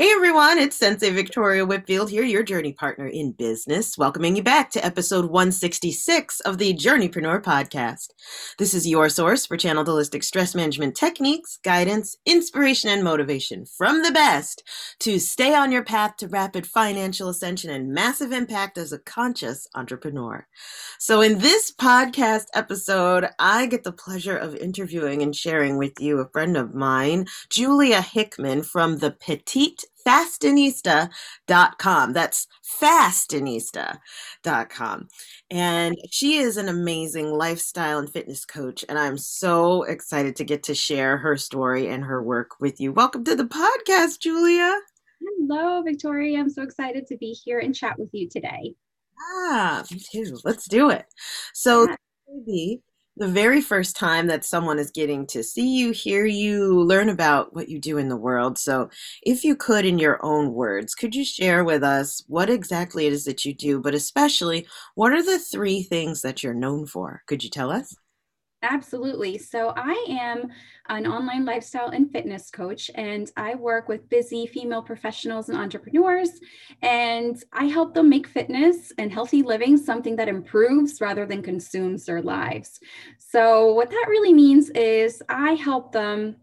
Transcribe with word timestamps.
Hey 0.00 0.12
everyone, 0.12 0.56
it's 0.56 0.76
Sensei 0.76 1.10
Victoria 1.10 1.66
Whitfield 1.66 2.08
here, 2.08 2.24
your 2.24 2.42
journey 2.42 2.72
partner 2.72 3.06
in 3.06 3.32
business, 3.32 3.98
welcoming 3.98 4.34
you 4.34 4.42
back 4.42 4.70
to 4.70 4.82
episode 4.82 5.26
166 5.26 6.40
of 6.40 6.56
the 6.56 6.72
Journeypreneur 6.72 7.42
podcast. 7.42 8.06
This 8.56 8.72
is 8.72 8.88
your 8.88 9.10
source 9.10 9.44
for 9.44 9.58
channeled 9.58 9.88
holistic 9.88 10.24
stress 10.24 10.54
management 10.54 10.96
techniques, 10.96 11.58
guidance, 11.62 12.16
inspiration, 12.24 12.88
and 12.88 13.04
motivation 13.04 13.66
from 13.66 14.02
the 14.02 14.10
best 14.10 14.62
to 15.00 15.18
stay 15.18 15.54
on 15.54 15.70
your 15.70 15.84
path 15.84 16.16
to 16.16 16.28
rapid 16.28 16.66
financial 16.66 17.28
ascension 17.28 17.68
and 17.68 17.92
massive 17.92 18.32
impact 18.32 18.78
as 18.78 18.94
a 18.94 18.98
conscious 18.98 19.68
entrepreneur. 19.74 20.46
So, 20.98 21.20
in 21.20 21.40
this 21.40 21.72
podcast 21.72 22.46
episode, 22.54 23.28
I 23.38 23.66
get 23.66 23.84
the 23.84 23.92
pleasure 23.92 24.38
of 24.38 24.56
interviewing 24.56 25.20
and 25.20 25.36
sharing 25.36 25.76
with 25.76 26.00
you 26.00 26.20
a 26.20 26.28
friend 26.30 26.56
of 26.56 26.74
mine, 26.74 27.26
Julia 27.50 28.00
Hickman 28.00 28.62
from 28.62 28.96
the 28.96 29.10
Petite 29.10 29.84
fastinista.com. 30.06 32.12
That's 32.12 32.46
fastinista.com. 32.80 35.08
And 35.50 35.96
she 36.10 36.36
is 36.36 36.56
an 36.56 36.68
amazing 36.68 37.32
lifestyle 37.32 37.98
and 37.98 38.08
fitness 38.10 38.44
coach. 38.44 38.84
And 38.88 38.96
I'm 38.98 39.18
so 39.18 39.82
excited 39.84 40.36
to 40.36 40.44
get 40.44 40.62
to 40.64 40.74
share 40.74 41.16
her 41.18 41.36
story 41.36 41.88
and 41.88 42.04
her 42.04 42.22
work 42.22 42.60
with 42.60 42.80
you. 42.80 42.92
Welcome 42.92 43.24
to 43.24 43.34
the 43.34 43.44
podcast, 43.44 44.20
Julia. 44.20 44.78
Hello, 45.20 45.82
Victoria. 45.82 46.38
I'm 46.38 46.50
so 46.50 46.62
excited 46.62 47.06
to 47.08 47.16
be 47.16 47.32
here 47.32 47.58
and 47.58 47.74
chat 47.74 47.98
with 47.98 48.10
you 48.12 48.28
today. 48.28 48.74
Ah, 49.20 49.82
me 49.90 49.98
too. 49.98 50.38
Let's 50.44 50.66
do 50.66 50.90
it. 50.90 51.06
So, 51.52 51.88
yeah 52.46 52.76
the 53.20 53.28
very 53.28 53.60
first 53.60 53.96
time 53.96 54.28
that 54.28 54.46
someone 54.46 54.78
is 54.78 54.90
getting 54.90 55.26
to 55.26 55.42
see 55.42 55.76
you, 55.76 55.90
hear 55.90 56.24
you, 56.24 56.80
learn 56.80 57.10
about 57.10 57.54
what 57.54 57.68
you 57.68 57.78
do 57.78 57.98
in 57.98 58.08
the 58.08 58.16
world. 58.16 58.56
So, 58.58 58.88
if 59.22 59.44
you 59.44 59.54
could, 59.54 59.84
in 59.84 59.98
your 59.98 60.18
own 60.24 60.54
words, 60.54 60.94
could 60.94 61.14
you 61.14 61.22
share 61.22 61.62
with 61.62 61.84
us 61.84 62.24
what 62.28 62.48
exactly 62.48 63.06
it 63.06 63.12
is 63.12 63.24
that 63.26 63.44
you 63.44 63.52
do, 63.52 63.78
but 63.78 63.92
especially 63.94 64.66
what 64.94 65.12
are 65.12 65.22
the 65.22 65.38
three 65.38 65.82
things 65.82 66.22
that 66.22 66.42
you're 66.42 66.54
known 66.54 66.86
for? 66.86 67.22
Could 67.26 67.44
you 67.44 67.50
tell 67.50 67.70
us? 67.70 67.94
Absolutely. 68.62 69.38
So, 69.38 69.72
I 69.74 70.06
am 70.10 70.50
an 70.90 71.06
online 71.06 71.46
lifestyle 71.46 71.88
and 71.88 72.12
fitness 72.12 72.50
coach, 72.50 72.90
and 72.94 73.30
I 73.34 73.54
work 73.54 73.88
with 73.88 74.06
busy 74.10 74.46
female 74.46 74.82
professionals 74.82 75.48
and 75.48 75.56
entrepreneurs. 75.56 76.28
And 76.82 77.42
I 77.54 77.64
help 77.64 77.94
them 77.94 78.10
make 78.10 78.26
fitness 78.26 78.92
and 78.98 79.10
healthy 79.10 79.40
living 79.42 79.78
something 79.78 80.14
that 80.16 80.28
improves 80.28 81.00
rather 81.00 81.24
than 81.24 81.42
consumes 81.42 82.04
their 82.04 82.20
lives. 82.20 82.80
So, 83.18 83.72
what 83.72 83.88
that 83.88 84.06
really 84.10 84.34
means 84.34 84.68
is 84.70 85.22
I 85.30 85.52
help 85.54 85.92
them, 85.92 86.36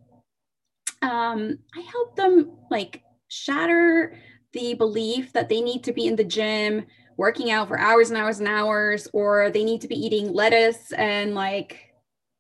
um, 1.02 1.60
I 1.76 1.82
help 1.82 2.16
them 2.16 2.52
like 2.72 3.04
shatter 3.28 4.16
the 4.54 4.74
belief 4.74 5.34
that 5.34 5.50
they 5.50 5.62
need 5.62 5.84
to 5.84 5.94
be 5.94 6.08
in 6.08 6.16
the 6.16 6.24
gym 6.24 6.86
working 7.18 7.52
out 7.52 7.68
for 7.68 7.80
hours 7.80 8.10
and 8.10 8.18
hours 8.18 8.40
and 8.40 8.48
hours, 8.48 9.08
or 9.12 9.50
they 9.50 9.64
need 9.64 9.82
to 9.82 9.88
be 9.88 9.96
eating 9.96 10.32
lettuce 10.34 10.92
and 10.94 11.34
like 11.34 11.87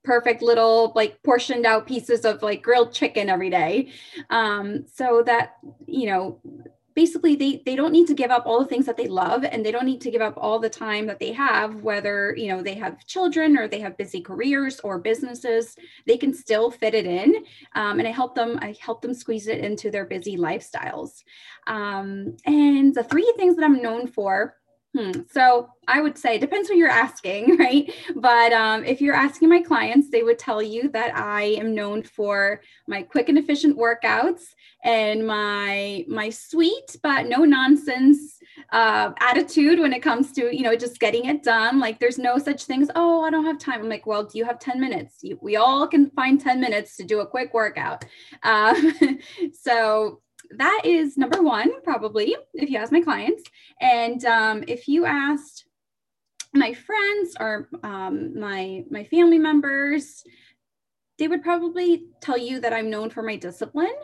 perfect 0.08 0.41
little 0.41 0.94
like 0.95 1.22
portioned 1.22 1.66
out 1.66 1.86
pieces 1.86 2.23
of 2.23 2.41
like 2.41 2.63
grilled 2.63 2.94
chicken 2.94 3.30
every 3.30 3.50
day. 3.50 3.91
Um, 4.30 4.86
so 4.91 5.22
that 5.25 5.58
you 5.86 6.08
know 6.08 6.39
basically 6.95 7.36
they 7.36 7.61
they 7.66 7.75
don't 7.75 7.91
need 7.91 8.08
to 8.08 8.14
give 8.14 8.31
up 8.31 8.44
all 8.45 8.59
the 8.59 8.69
things 8.69 8.86
that 8.86 8.95
they 8.95 9.09
love 9.09 9.44
and 9.44 9.64
they 9.64 9.72
don't 9.72 9.86
need 9.86 9.99
to 10.02 10.09
give 10.09 10.22
up 10.22 10.36
all 10.38 10.59
the 10.59 10.69
time 10.69 11.05
that 11.08 11.19
they 11.19 11.33
have 11.33 11.83
whether 11.83 12.33
you 12.38 12.47
know 12.47 12.64
they 12.64 12.73
have 12.73 13.05
children 13.05 13.58
or 13.58 13.67
they 13.67 13.81
have 13.81 13.97
busy 13.97 14.22
careers 14.22 14.80
or 14.80 14.97
businesses. 14.97 15.75
They 16.08 16.17
can 16.17 16.33
still 16.33 16.71
fit 16.71 16.95
it 16.95 17.05
in 17.05 17.36
um, 17.75 17.99
and 17.99 18.08
i 18.08 18.11
help 18.11 18.33
them 18.33 18.58
i 18.61 18.73
help 18.80 19.02
them 19.02 19.14
squeeze 19.14 19.47
it 19.47 19.59
into 19.59 19.92
their 19.92 20.05
busy 20.05 20.38
lifestyles. 20.38 21.23
Um, 21.67 22.38
and 22.45 22.95
the 22.95 23.03
three 23.03 23.31
things 23.36 23.58
that 23.58 23.66
i'm 23.66 23.81
known 23.81 24.08
for 24.08 24.55
Hmm. 24.95 25.11
So 25.31 25.69
I 25.88 26.02
would 26.02 26.17
say 26.17 26.35
it 26.35 26.41
depends 26.41 26.69
what 26.69 26.77
you're 26.77 26.89
asking, 26.89 27.57
right? 27.59 27.93
But 28.16 28.53
um, 28.53 28.86
if 28.86 29.02
you're 29.02 29.15
asking 29.15 29.49
my 29.49 29.61
clients, 29.61 30.09
they 30.09 30.23
would 30.23 30.39
tell 30.39 30.61
you 30.61 30.89
that 30.89 31.15
I 31.15 31.43
am 31.59 31.75
known 31.75 32.03
for 32.03 32.61
my 32.87 33.03
quick 33.03 33.30
and 33.30 33.37
efficient 33.37 33.77
workouts 33.77 34.43
and 34.83 35.25
my 35.25 36.05
my 36.08 36.30
sweet 36.30 36.95
but 37.02 37.27
no 37.27 37.43
nonsense 37.43 38.37
uh, 38.71 39.11
attitude 39.20 39.80
when 39.80 39.92
it 39.92 40.02
comes 40.02 40.31
to 40.31 40.55
you 40.55 40.64
know 40.64 40.75
just 40.75 40.99
getting 40.99 41.25
it 41.25 41.43
done. 41.43 41.80
Like 41.80 41.99
there's 41.99 42.17
no 42.17 42.37
such 42.37 42.64
thing 42.64 42.81
as 42.81 42.92
oh 42.95 43.23
I 43.23 43.30
don't 43.30 43.45
have 43.45 43.59
time. 43.59 43.81
I'm 43.81 43.89
like 43.89 44.08
well 44.08 44.23
do 44.23 44.37
you 44.37 44.45
have 44.45 44.59
10 44.59 44.80
minutes? 44.80 45.17
You, 45.21 45.37
we 45.42 45.58
all 45.58 45.87
can 45.87 46.09
find 46.11 46.39
10 46.39 46.59
minutes 46.61 46.95
to 46.98 47.04
do 47.04 47.19
a 47.19 47.27
quick 47.27 47.54
workout. 47.54 48.05
Um, 48.43 48.93
so 49.54 50.21
that 50.52 50.81
is 50.85 51.17
number 51.17 51.41
one, 51.41 51.81
probably, 51.81 52.35
if 52.53 52.69
you 52.69 52.77
ask 52.77 52.91
my 52.91 53.02
clients. 53.02 53.43
And 53.81 54.23
um, 54.25 54.63
if 54.67 54.87
you 54.87 55.05
asked 55.05 55.65
my 56.53 56.73
friends 56.73 57.35
or 57.39 57.69
um, 57.83 58.39
my 58.39 58.83
my 58.89 59.03
family 59.03 59.37
members, 59.37 60.23
they 61.17 61.27
would 61.27 61.43
probably 61.43 62.07
tell 62.21 62.37
you 62.37 62.59
that 62.61 62.73
I'm 62.73 62.89
known 62.89 63.09
for 63.09 63.23
my 63.23 63.36
discipline. 63.36 63.95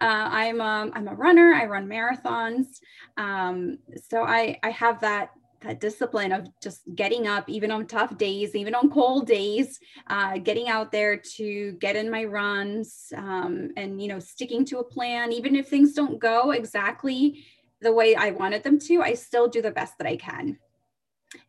Uh, 0.00 0.28
I'm 0.30 0.60
a, 0.60 0.64
um, 0.64 0.92
I'm 0.94 1.08
a 1.08 1.14
runner. 1.14 1.52
I 1.54 1.66
run 1.66 1.88
marathons, 1.88 2.80
um, 3.16 3.78
so 4.08 4.22
I 4.22 4.58
I 4.62 4.70
have 4.70 5.00
that 5.00 5.30
that 5.62 5.80
discipline 5.80 6.32
of 6.32 6.48
just 6.62 6.82
getting 6.94 7.26
up 7.26 7.48
even 7.48 7.70
on 7.70 7.86
tough 7.86 8.16
days 8.16 8.54
even 8.54 8.74
on 8.74 8.90
cold 8.90 9.26
days 9.26 9.78
uh, 10.06 10.38
getting 10.38 10.68
out 10.68 10.90
there 10.90 11.16
to 11.16 11.72
get 11.72 11.96
in 11.96 12.10
my 12.10 12.24
runs 12.24 13.12
um, 13.16 13.70
and 13.76 14.00
you 14.00 14.08
know 14.08 14.18
sticking 14.18 14.64
to 14.64 14.78
a 14.78 14.84
plan. 14.84 15.32
Even 15.32 15.56
if 15.56 15.68
things 15.68 15.92
don't 15.92 16.18
go 16.18 16.50
exactly 16.50 17.44
the 17.82 17.92
way 17.92 18.14
i 18.14 18.30
wanted 18.30 18.62
them 18.62 18.78
to 18.78 19.02
i 19.02 19.14
still 19.14 19.48
do 19.48 19.62
the 19.62 19.70
best 19.70 19.96
that 19.98 20.06
i 20.06 20.16
can. 20.16 20.58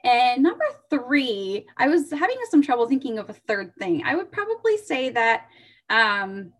And 0.04 0.44
number 0.44 0.66
three 0.90 1.68
i 1.78 1.88
was 1.88 2.12
having 2.12 2.38
some 2.50 2.62
trouble 2.62 2.88
thinking 2.88 3.20
of 3.20 3.30
a 3.30 3.34
third 3.34 3.74
thing. 3.76 4.04
I 4.06 4.16
would 4.16 4.32
probably 4.32 4.78
say 4.78 5.10
that 5.10 5.48
um, 5.90 6.54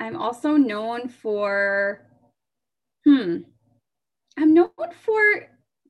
i'm 0.00 0.16
also 0.16 0.56
known 0.56 1.08
for 1.08 2.06
hmm 3.04 3.38
i'm 4.38 4.54
known 4.54 4.70
for 5.04 5.22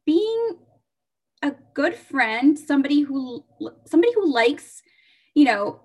being 0.05 0.59
a 1.43 1.55
good 1.75 1.95
friend, 1.95 2.59
somebody 2.59 3.01
who 3.01 3.45
somebody 3.85 4.13
who 4.15 4.33
likes, 4.33 4.83
you 5.35 5.45
know, 5.45 5.81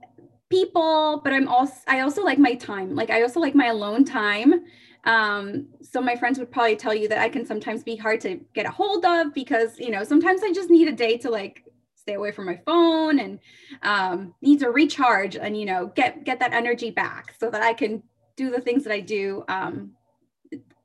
people, 0.49 1.21
but 1.23 1.33
I'm 1.33 1.47
also 1.47 1.75
I 1.87 2.01
also 2.01 2.23
like 2.23 2.39
my 2.39 2.55
time. 2.55 2.95
Like 2.95 3.09
I 3.09 3.21
also 3.21 3.39
like 3.39 3.55
my 3.55 3.67
alone 3.67 4.05
time. 4.05 4.65
Um, 5.03 5.67
so 5.81 6.01
my 6.01 6.15
friends 6.15 6.37
would 6.37 6.51
probably 6.51 6.75
tell 6.75 6.93
you 6.93 7.07
that 7.07 7.19
I 7.19 7.29
can 7.29 7.45
sometimes 7.45 7.83
be 7.83 7.95
hard 7.95 8.19
to 8.21 8.41
get 8.53 8.65
a 8.65 8.71
hold 8.71 9.05
of 9.05 9.33
because, 9.33 9.79
you 9.79 9.89
know, 9.89 10.03
sometimes 10.03 10.43
I 10.43 10.51
just 10.51 10.69
need 10.69 10.89
a 10.89 10.91
day 10.91 11.17
to 11.19 11.29
like 11.29 11.63
stay 11.95 12.13
away 12.13 12.31
from 12.31 12.45
my 12.45 12.59
phone 12.65 13.19
and 13.19 13.39
um, 13.83 14.33
need 14.41 14.59
to 14.59 14.69
recharge 14.69 15.35
and 15.35 15.59
you 15.59 15.65
know 15.65 15.87
get 15.87 16.23
get 16.23 16.39
that 16.39 16.53
energy 16.53 16.89
back 16.89 17.33
so 17.37 17.49
that 17.49 17.61
I 17.61 17.73
can 17.73 18.01
do 18.37 18.49
the 18.49 18.61
things 18.61 18.83
that 18.83 18.93
I 18.93 19.01
do 19.01 19.43
um, 19.49 19.91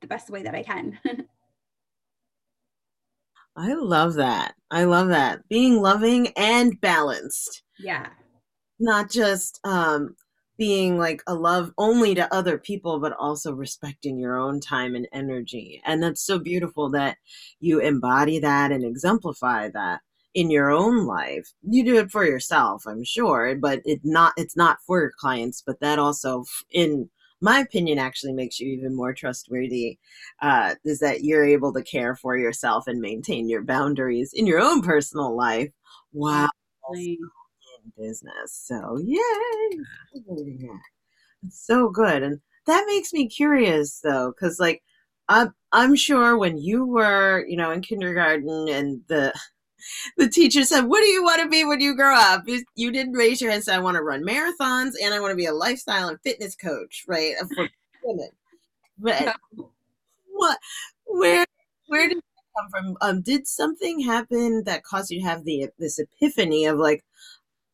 the 0.00 0.06
best 0.06 0.30
way 0.30 0.42
that 0.42 0.54
I 0.54 0.62
can. 0.62 0.98
I 3.56 3.74
love 3.74 4.14
that. 4.14 4.54
I 4.70 4.84
love 4.84 5.08
that. 5.08 5.46
Being 5.48 5.80
loving 5.80 6.28
and 6.36 6.80
balanced. 6.80 7.62
Yeah. 7.78 8.08
Not 8.78 9.10
just 9.10 9.60
um 9.64 10.16
being 10.58 10.98
like 10.98 11.22
a 11.26 11.34
love 11.34 11.72
only 11.78 12.14
to 12.14 12.32
other 12.32 12.58
people 12.58 13.00
but 13.00 13.12
also 13.18 13.52
respecting 13.52 14.18
your 14.18 14.38
own 14.38 14.60
time 14.60 14.94
and 14.94 15.08
energy. 15.12 15.82
And 15.84 16.02
that's 16.02 16.24
so 16.24 16.38
beautiful 16.38 16.90
that 16.90 17.18
you 17.60 17.80
embody 17.80 18.38
that 18.38 18.70
and 18.72 18.84
exemplify 18.84 19.68
that 19.70 20.00
in 20.34 20.50
your 20.50 20.70
own 20.70 21.06
life. 21.06 21.52
You 21.62 21.84
do 21.84 21.98
it 21.98 22.10
for 22.10 22.24
yourself, 22.24 22.86
I'm 22.86 23.04
sure, 23.04 23.54
but 23.54 23.80
it 23.84 24.00
not 24.04 24.32
it's 24.36 24.56
not 24.56 24.78
for 24.86 25.00
your 25.00 25.12
clients, 25.18 25.62
but 25.64 25.80
that 25.80 25.98
also 25.98 26.44
in 26.70 27.10
my 27.42 27.58
opinion 27.60 27.98
actually 27.98 28.32
makes 28.32 28.60
you 28.60 28.68
even 28.72 28.94
more 28.94 29.12
trustworthy 29.12 29.98
uh, 30.40 30.74
is 30.84 31.00
that 31.00 31.24
you're 31.24 31.44
able 31.44 31.72
to 31.72 31.82
care 31.82 32.14
for 32.16 32.36
yourself 32.38 32.86
and 32.86 33.00
maintain 33.00 33.48
your 33.48 33.62
boundaries 33.62 34.32
in 34.32 34.46
your 34.46 34.60
own 34.60 34.80
personal 34.82 35.36
life 35.36 35.70
while 36.12 36.48
in 36.94 37.18
business. 37.98 38.52
So 38.52 38.98
yay! 39.04 39.20
It's 41.44 41.66
so 41.66 41.88
good, 41.88 42.22
and 42.22 42.40
that 42.66 42.84
makes 42.86 43.12
me 43.12 43.28
curious 43.28 44.00
though, 44.00 44.32
because 44.32 44.60
like 44.60 44.82
I'm 45.28 45.52
I'm 45.72 45.96
sure 45.96 46.38
when 46.38 46.58
you 46.58 46.84
were 46.86 47.44
you 47.46 47.56
know 47.56 47.70
in 47.72 47.80
kindergarten 47.82 48.68
and 48.68 49.02
the 49.08 49.34
the 50.16 50.28
teacher 50.28 50.64
said, 50.64 50.82
What 50.82 51.00
do 51.00 51.06
you 51.06 51.22
want 51.22 51.42
to 51.42 51.48
be 51.48 51.64
when 51.64 51.80
you 51.80 51.94
grow 51.94 52.14
up? 52.14 52.42
You, 52.46 52.64
you 52.74 52.90
didn't 52.92 53.14
raise 53.14 53.40
your 53.40 53.50
hand 53.50 53.58
and 53.58 53.64
say, 53.64 53.74
I 53.74 53.80
want 53.80 53.96
to 53.96 54.02
run 54.02 54.24
marathons 54.24 54.92
and 55.02 55.14
I 55.14 55.20
want 55.20 55.32
to 55.32 55.36
be 55.36 55.46
a 55.46 55.54
lifestyle 55.54 56.08
and 56.08 56.20
fitness 56.20 56.54
coach, 56.54 57.04
right? 57.06 57.34
For 57.54 57.68
women. 58.04 58.28
But 58.98 59.36
what 60.26 60.58
where 61.06 61.44
where 61.86 62.08
did 62.08 62.18
that 62.18 62.60
come 62.60 62.70
from? 62.70 62.96
Um, 63.00 63.22
did 63.22 63.46
something 63.46 64.00
happen 64.00 64.64
that 64.64 64.84
caused 64.84 65.10
you 65.10 65.20
to 65.20 65.26
have 65.26 65.44
the 65.44 65.68
this 65.78 65.98
epiphany 65.98 66.66
of 66.66 66.78
like, 66.78 67.04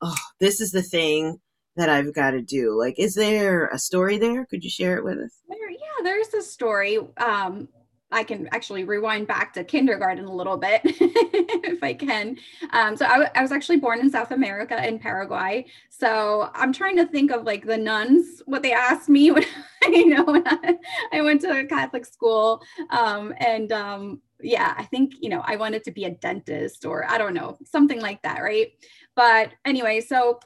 oh, 0.01 0.17
this 0.39 0.61
is 0.61 0.73
the 0.73 0.83
thing 0.83 1.41
that 1.77 1.89
I've 1.89 2.15
got 2.15 2.33
to 2.33 2.43
do? 2.43 2.77
Like, 2.79 2.99
is 2.99 3.15
there 3.15 3.67
a 3.69 3.79
story 3.79 4.19
there? 4.19 4.45
Could 4.47 4.65
you 4.65 4.71
share 4.71 4.97
it 4.97 5.05
with 5.05 5.19
us? 5.19 5.33
There, 5.49 5.71
yeah, 5.71 6.03
there's 6.03 6.35
a 6.35 6.43
story. 6.43 6.99
Um, 7.17 7.69
I 8.11 8.25
can 8.25 8.49
actually 8.53 8.85
rewind 8.85 9.27
back 9.27 9.53
to 9.55 9.65
kindergarten 9.65 10.25
a 10.25 10.35
little 10.35 10.57
bit 10.57 10.81
if 10.85 11.83
I 11.83 11.93
can. 11.93 12.39
Um, 12.73 12.97
so 12.97 13.05
I, 13.05 13.31
I, 13.35 13.43
was 13.43 13.53
actually 13.53 13.77
born 13.77 14.01
in 14.01 14.11
South 14.11 14.31
America 14.31 14.87
in 14.87 14.99
Paraguay. 14.99 15.67
So 15.91 16.51
I'm 16.55 16.73
trying 16.73 16.97
to 16.97 17.07
think 17.07 17.31
of 17.31 17.45
like 17.45 17.67
the 17.67 17.77
nuns, 17.77 18.43
what 18.47 18.63
they 18.63 18.73
asked 18.73 19.11
me 19.11 19.31
when 19.33 19.45
you 19.89 20.09
know 20.09 20.25
when 20.25 20.43
I, 20.47 20.79
I 21.13 21.23
went 21.23 21.43
to 21.43 21.51
a 21.51 21.65
Catholic 21.67 22.07
school. 22.07 22.63
Um, 22.91 23.35
and 23.39 23.71
um, 23.73 24.23
yeah, 24.41 24.75
I 24.77 24.85
think 24.85 25.15
you 25.21 25.29
know 25.29 25.43
I 25.45 25.57
wanted 25.57 25.85
to 25.85 25.91
be 25.91 26.05
a 26.05 26.11
dentist 26.11 26.87
or 26.87 27.05
I 27.11 27.19
don't 27.19 27.35
know 27.35 27.59
something 27.65 28.01
like 28.01 28.23
that, 28.23 28.41
right? 28.41 28.73
But 29.15 29.51
anyway, 29.67 30.01
so 30.01 30.41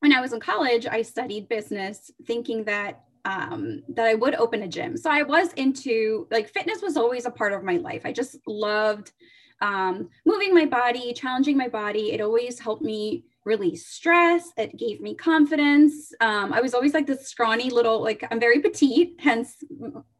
when 0.00 0.12
I 0.12 0.20
was 0.20 0.32
in 0.32 0.40
college, 0.40 0.86
I 0.86 1.02
studied 1.02 1.48
business, 1.48 2.10
thinking 2.26 2.64
that 2.64 3.03
um, 3.24 3.82
that 3.88 4.06
I 4.06 4.14
would 4.14 4.34
open 4.34 4.62
a 4.62 4.68
gym. 4.68 4.96
So 4.96 5.10
I 5.10 5.22
was 5.22 5.52
into 5.54 6.26
like 6.30 6.52
fitness 6.52 6.82
was 6.82 6.96
always 6.96 7.26
a 7.26 7.30
part 7.30 7.52
of 7.52 7.62
my 7.62 7.76
life. 7.76 8.02
I 8.04 8.12
just 8.12 8.36
loved 8.46 9.12
um, 9.60 10.10
moving 10.26 10.54
my 10.54 10.66
body, 10.66 11.12
challenging 11.14 11.56
my 11.56 11.68
body. 11.68 12.12
It 12.12 12.20
always 12.20 12.58
helped 12.58 12.82
me 12.82 13.24
release 13.44 13.86
stress. 13.86 14.50
It 14.56 14.76
gave 14.76 15.00
me 15.00 15.14
confidence. 15.14 16.12
Um, 16.20 16.52
I 16.52 16.60
was 16.60 16.74
always 16.74 16.94
like 16.94 17.06
this 17.06 17.28
scrawny 17.28 17.70
little, 17.70 18.02
like 18.02 18.26
I'm 18.30 18.40
very 18.40 18.60
petite, 18.60 19.16
hence 19.18 19.56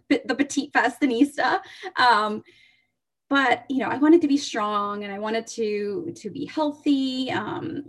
the 0.08 0.34
petite 0.34 0.72
fashionista. 0.72 1.60
Um, 1.96 2.42
but 3.34 3.64
you 3.68 3.78
know, 3.78 3.88
I 3.88 3.96
wanted 3.96 4.20
to 4.20 4.28
be 4.28 4.36
strong 4.36 5.02
and 5.02 5.12
I 5.12 5.18
wanted 5.18 5.44
to 5.58 6.12
to 6.14 6.30
be 6.30 6.46
healthy. 6.46 7.32
Um, 7.32 7.82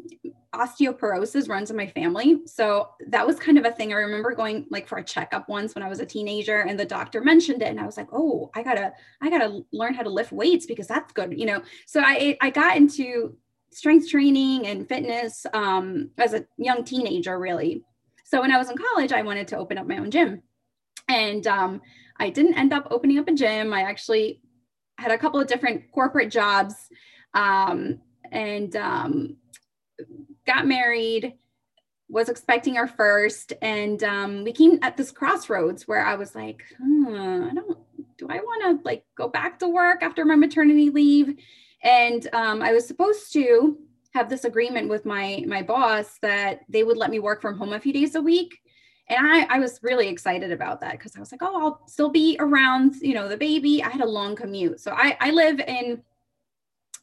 osteoporosis 0.56 1.48
runs 1.48 1.70
in 1.70 1.78
my 1.78 1.86
family. 1.86 2.40
So 2.48 2.90
that 3.10 3.28
was 3.28 3.38
kind 3.38 3.60
of 3.60 3.66
a 3.66 3.72
thing. 3.72 3.94
I 3.94 3.98
remember 3.98 4.34
going 4.34 4.66
like 4.72 4.88
for 4.88 4.98
a 4.98 5.04
checkup 5.04 5.48
once 5.48 5.76
when 5.76 5.84
I 5.84 5.88
was 5.88 6.00
a 6.00 6.06
teenager 6.06 6.62
and 6.62 6.80
the 6.80 6.86
doctor 6.86 7.22
mentioned 7.22 7.62
it 7.62 7.68
and 7.68 7.80
I 7.80 7.86
was 7.86 7.96
like, 7.96 8.08
"Oh, 8.12 8.50
I 8.56 8.64
got 8.64 8.74
to 8.74 8.92
I 9.22 9.30
got 9.30 9.38
to 9.38 9.64
learn 9.72 9.94
how 9.94 10.02
to 10.02 10.10
lift 10.10 10.32
weights 10.32 10.66
because 10.66 10.88
that's 10.88 11.14
good." 11.14 11.40
You 11.40 11.46
know. 11.46 11.62
So 11.86 12.02
I 12.04 12.36
I 12.42 12.50
got 12.50 12.76
into 12.76 13.38
strength 13.72 14.10
training 14.10 14.66
and 14.66 14.90
fitness 14.90 15.46
um, 15.54 16.10
as 16.18 16.34
a 16.34 16.44
young 16.58 16.84
teenager 16.84 17.38
really. 17.38 17.84
So 18.24 18.42
when 18.42 18.52
I 18.52 18.58
was 18.58 18.72
in 18.72 18.78
college, 18.78 19.12
I 19.12 19.22
wanted 19.22 19.48
to 19.50 19.58
open 19.60 19.78
up 19.78 19.86
my 19.86 20.00
own 20.00 20.10
gym. 20.10 20.42
And 21.08 21.46
um, 21.46 21.82
I 22.18 22.32
didn't 22.32 22.58
end 22.58 22.74
up 22.74 22.88
opening 22.90 23.20
up 23.20 23.28
a 23.28 23.34
gym. 23.34 23.72
I 23.74 23.82
actually 23.82 24.42
had 24.98 25.12
a 25.12 25.18
couple 25.18 25.40
of 25.40 25.48
different 25.48 25.92
corporate 25.92 26.32
jobs 26.32 26.90
um, 27.34 28.00
and 28.32 28.76
um, 28.76 29.38
got 30.46 30.68
married 30.68 31.34
was 32.08 32.30
expecting 32.30 32.78
our 32.78 32.88
first 32.88 33.54
and 33.62 34.04
um, 34.04 34.44
we 34.44 34.52
came 34.52 34.78
at 34.82 34.96
this 34.96 35.12
crossroads 35.12 35.88
where 35.88 36.06
i 36.06 36.16
was 36.16 36.36
like 36.36 36.64
hmm, 36.78 37.48
i 37.50 37.54
don't 37.54 37.78
do 38.18 38.28
i 38.30 38.38
want 38.38 38.80
to 38.80 38.86
like 38.86 39.04
go 39.18 39.28
back 39.28 39.58
to 39.60 39.68
work 39.68 40.02
after 40.02 40.24
my 40.24 40.36
maternity 40.36 40.90
leave? 40.90 41.36
And 41.84 42.28
um, 42.34 42.62
i 42.62 42.72
was 42.74 42.88
supposed 42.88 43.34
to 43.34 43.78
have 44.14 44.30
this 44.30 44.46
agreement 44.46 44.90
with 44.90 45.06
my 45.06 45.44
my 45.48 45.62
boss 45.62 46.18
that 46.22 46.62
they 46.70 46.84
would 46.84 46.98
let 46.98 47.12
me 47.12 47.20
work 47.20 47.42
from 47.42 47.58
home 47.58 47.74
a 47.74 47.80
few 47.80 47.92
days 47.92 48.16
a 48.16 48.22
week 48.22 48.60
and 49.08 49.28
I, 49.28 49.46
I 49.50 49.60
was 49.60 49.80
really 49.84 50.08
excited 50.08 50.52
about 50.52 50.82
that 50.82 50.94
because 50.94 51.16
I 51.16 51.20
was 51.20 51.32
like, 51.32 51.44
oh, 51.44 51.60
I'll 51.60 51.82
still 51.88 52.10
be 52.10 52.38
around, 52.40 52.96
you 53.02 53.14
know, 53.14 53.28
the 53.28 53.38
baby. 53.38 53.84
I 53.84 53.90
had 53.90 54.02
a 54.02 54.10
long 54.10 54.36
commute. 54.36 54.80
So 54.80 54.92
I, 54.92 55.16
I 55.20 55.32
live 55.32 55.60
in 55.60 56.02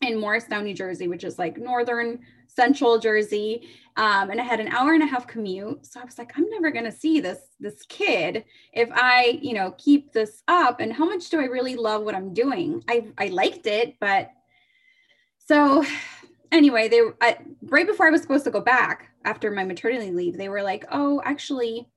in 0.01 0.19
Morristown, 0.19 0.65
New 0.65 0.75
Jersey, 0.75 1.07
which 1.07 1.23
is 1.23 1.39
like 1.39 1.59
northern 1.59 2.19
central 2.49 2.99
Jersey. 2.99 3.69
Um, 3.97 4.31
and 4.31 4.41
I 4.41 4.45
had 4.45 4.59
an 4.59 4.69
hour 4.69 4.95
and 4.95 5.03
a 5.03 5.07
half 5.07 5.27
commute. 5.27 5.87
So 5.87 6.01
I 6.01 6.05
was 6.05 6.19
like, 6.19 6.33
I'm 6.37 6.49
never 6.51 6.73
to 6.73 6.91
see 6.91 7.21
this, 7.21 7.39
this 7.61 7.83
kid 7.89 8.45
if 8.73 8.91
I, 8.93 9.39
you 9.41 9.55
know, 9.55 9.73
keep 9.79 10.13
this 10.13 10.43
up. 10.49 10.81
And 10.81 10.93
how 10.93 11.05
much 11.05 11.31
do 11.31 11.41
I 11.41 11.45
really 11.45 11.77
love 11.77 12.03
what 12.03 12.15
I'm 12.15 12.35
doing? 12.35 12.83
I, 12.89 13.07
I 13.17 13.29
liked 13.29 13.67
it, 13.67 13.97
but 14.01 14.31
so 15.39 15.85
anyway, 16.51 16.89
they 16.89 17.01
I, 17.21 17.39
right 17.63 17.87
before 17.87 18.07
I 18.07 18.11
was 18.11 18.23
supposed 18.23 18.45
to 18.45 18.51
go 18.51 18.61
back 18.61 19.11
after 19.25 19.51
my 19.51 19.65
maternity 19.65 20.11
leave, 20.11 20.37
they 20.37 20.49
were 20.49 20.63
like, 20.63 20.85
oh, 20.91 21.23
actually, 21.25 21.89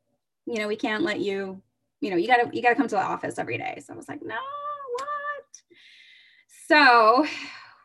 you 0.46 0.60
know, 0.60 0.68
we 0.68 0.76
can't 0.76 1.04
let 1.04 1.20
you, 1.20 1.62
you 2.02 2.10
know, 2.10 2.18
you 2.18 2.28
gotta, 2.28 2.50
you 2.54 2.62
gotta 2.62 2.76
come 2.76 2.88
to 2.88 2.96
the 2.96 3.02
office 3.02 3.40
every 3.40 3.58
day. 3.58 3.82
So 3.86 3.94
I 3.94 3.98
was 3.98 4.08
like, 4.08 4.22
no, 4.24 4.36
what? 4.36 5.62
So 6.68 7.26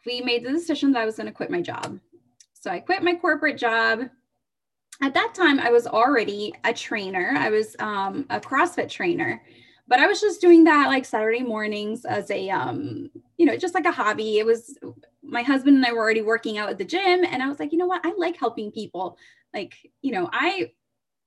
we 0.06 0.20
made 0.20 0.44
the 0.44 0.50
decision 0.50 0.92
that 0.92 1.02
I 1.02 1.06
was 1.06 1.16
to 1.16 1.30
quit 1.32 1.50
my 1.50 1.60
job. 1.60 1.98
So 2.54 2.70
I 2.70 2.80
quit 2.80 3.02
my 3.02 3.14
corporate 3.14 3.58
job. 3.58 4.02
At 5.02 5.14
that 5.14 5.34
time, 5.34 5.58
I 5.60 5.70
was 5.70 5.86
already 5.86 6.52
a 6.64 6.74
trainer. 6.74 7.34
I 7.36 7.48
was 7.48 7.74
um, 7.78 8.26
a 8.28 8.38
CrossFit 8.38 8.90
trainer, 8.90 9.42
but 9.88 9.98
I 9.98 10.06
was 10.06 10.20
just 10.20 10.42
doing 10.42 10.64
that 10.64 10.88
like 10.88 11.06
Saturday 11.06 11.42
mornings 11.42 12.04
as 12.04 12.30
a, 12.30 12.50
um, 12.50 13.10
you 13.38 13.46
know, 13.46 13.56
just 13.56 13.74
like 13.74 13.86
a 13.86 13.92
hobby. 13.92 14.38
It 14.38 14.44
was 14.44 14.78
my 15.22 15.42
husband 15.42 15.76
and 15.76 15.86
I 15.86 15.92
were 15.92 16.00
already 16.00 16.20
working 16.20 16.58
out 16.58 16.68
at 16.68 16.76
the 16.76 16.84
gym, 16.84 17.24
and 17.24 17.42
I 17.42 17.48
was 17.48 17.58
like, 17.58 17.72
you 17.72 17.78
know 17.78 17.86
what? 17.86 18.04
I 18.04 18.12
like 18.18 18.38
helping 18.38 18.70
people. 18.70 19.16
Like, 19.54 19.74
you 20.02 20.12
know, 20.12 20.28
I 20.32 20.72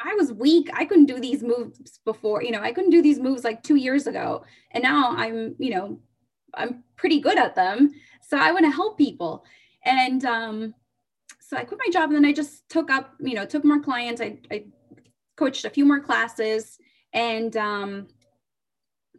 I 0.04 0.14
was 0.16 0.34
weak. 0.34 0.70
I 0.74 0.86
couldn't 0.86 1.06
do 1.06 1.20
these 1.20 1.42
moves 1.42 2.00
before. 2.06 2.44
You 2.44 2.52
know, 2.52 2.62
I 2.62 2.74
couldn't 2.74 2.92
do 2.92 3.02
these 3.02 3.20
moves 3.20 3.44
like 3.44 3.64
two 3.64 3.76
years 3.76 4.06
ago, 4.08 4.44
and 4.72 4.84
now 4.84 5.16
I'm, 5.16 5.56
you 5.58 5.72
know, 5.72 6.00
I'm 6.54 6.84
pretty 6.96 7.20
good 7.20 7.38
at 7.40 7.56
them. 7.56 7.92
So 8.22 8.38
I 8.38 8.52
want 8.52 8.66
to 8.66 8.72
help 8.72 8.98
people, 8.98 9.46
and 9.86 10.24
um, 10.26 10.76
so 11.54 11.60
I 11.60 11.66
quit 11.66 11.80
my 11.86 11.92
job 11.92 12.10
and 12.10 12.16
then 12.16 12.26
I 12.26 12.34
just 12.34 12.68
took 12.68 12.90
up, 12.90 13.14
you 13.20 13.36
know, 13.36 13.46
took 13.46 13.64
more 13.64 13.80
clients. 13.80 14.22
I, 14.22 14.40
I 14.50 14.66
coached 15.36 15.66
a 15.66 15.70
few 15.70 15.86
more 15.86 16.00
classes 16.00 16.80
and 17.14 17.56
um, 17.58 18.08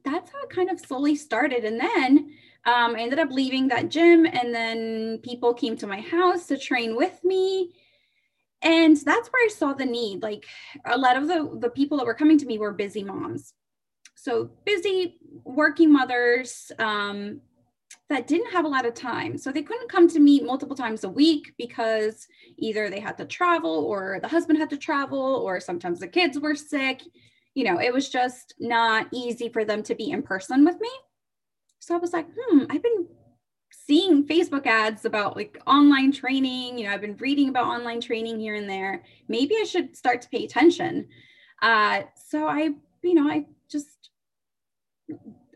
that's 0.04 0.32
how 0.32 0.42
it 0.42 0.50
kind 0.50 0.68
of 0.68 0.80
slowly 0.80 1.14
started. 1.14 1.64
And 1.64 1.78
then 1.78 2.32
um, 2.64 2.96
I 2.96 3.00
ended 3.00 3.20
up 3.20 3.30
leaving 3.30 3.68
that 3.68 3.88
gym 3.88 4.26
and 4.26 4.52
then 4.52 5.20
people 5.22 5.54
came 5.54 5.76
to 5.76 5.86
my 5.86 6.00
house 6.00 6.46
to 6.46 6.58
train 6.58 6.96
with 6.96 7.22
me. 7.22 7.72
And 8.64 8.96
that's 8.96 9.28
where 9.28 9.44
I 9.44 9.48
saw 9.48 9.74
the 9.74 9.84
need. 9.84 10.22
Like 10.22 10.46
a 10.86 10.98
lot 10.98 11.16
of 11.16 11.28
the, 11.28 11.56
the 11.60 11.70
people 11.70 11.98
that 11.98 12.06
were 12.06 12.14
coming 12.14 12.38
to 12.38 12.46
me 12.46 12.58
were 12.58 12.72
busy 12.72 13.04
moms. 13.04 13.52
So 14.16 14.50
busy 14.64 15.18
working 15.44 15.92
mothers, 15.92 16.72
um, 16.78 17.42
that 18.10 18.26
didn't 18.26 18.52
have 18.52 18.64
a 18.64 18.68
lot 18.68 18.86
of 18.86 18.94
time. 18.94 19.38
So 19.38 19.50
they 19.50 19.62
couldn't 19.62 19.90
come 19.90 20.08
to 20.08 20.20
me 20.20 20.40
multiple 20.40 20.76
times 20.76 21.04
a 21.04 21.08
week 21.08 21.54
because 21.58 22.26
either 22.58 22.90
they 22.90 23.00
had 23.00 23.16
to 23.18 23.24
travel 23.24 23.70
or 23.70 24.18
the 24.20 24.28
husband 24.28 24.58
had 24.58 24.70
to 24.70 24.76
travel 24.76 25.18
or 25.18 25.58
sometimes 25.58 26.00
the 26.00 26.08
kids 26.08 26.38
were 26.38 26.54
sick. 26.54 27.02
You 27.54 27.64
know, 27.64 27.80
it 27.80 27.92
was 27.92 28.08
just 28.08 28.54
not 28.58 29.06
easy 29.12 29.48
for 29.48 29.64
them 29.64 29.82
to 29.84 29.94
be 29.94 30.10
in 30.10 30.22
person 30.22 30.64
with 30.64 30.78
me. 30.80 30.90
So 31.78 31.94
I 31.94 31.98
was 31.98 32.12
like, 32.12 32.26
hmm, 32.36 32.64
I've 32.70 32.82
been 32.82 33.06
seeing 33.86 34.26
Facebook 34.26 34.66
ads 34.66 35.04
about 35.04 35.36
like 35.36 35.60
online 35.66 36.12
training. 36.12 36.78
You 36.78 36.86
know, 36.86 36.92
I've 36.92 37.00
been 37.00 37.16
reading 37.16 37.48
about 37.48 37.66
online 37.66 38.00
training 38.00 38.40
here 38.40 38.54
and 38.54 38.68
there. 38.68 39.02
Maybe 39.28 39.56
I 39.60 39.64
should 39.64 39.96
start 39.96 40.22
to 40.22 40.28
pay 40.28 40.44
attention. 40.44 41.08
Uh, 41.60 42.02
so 42.28 42.46
I, 42.46 42.70
you 43.02 43.14
know, 43.14 43.28
I 43.28 43.46
just 43.68 44.10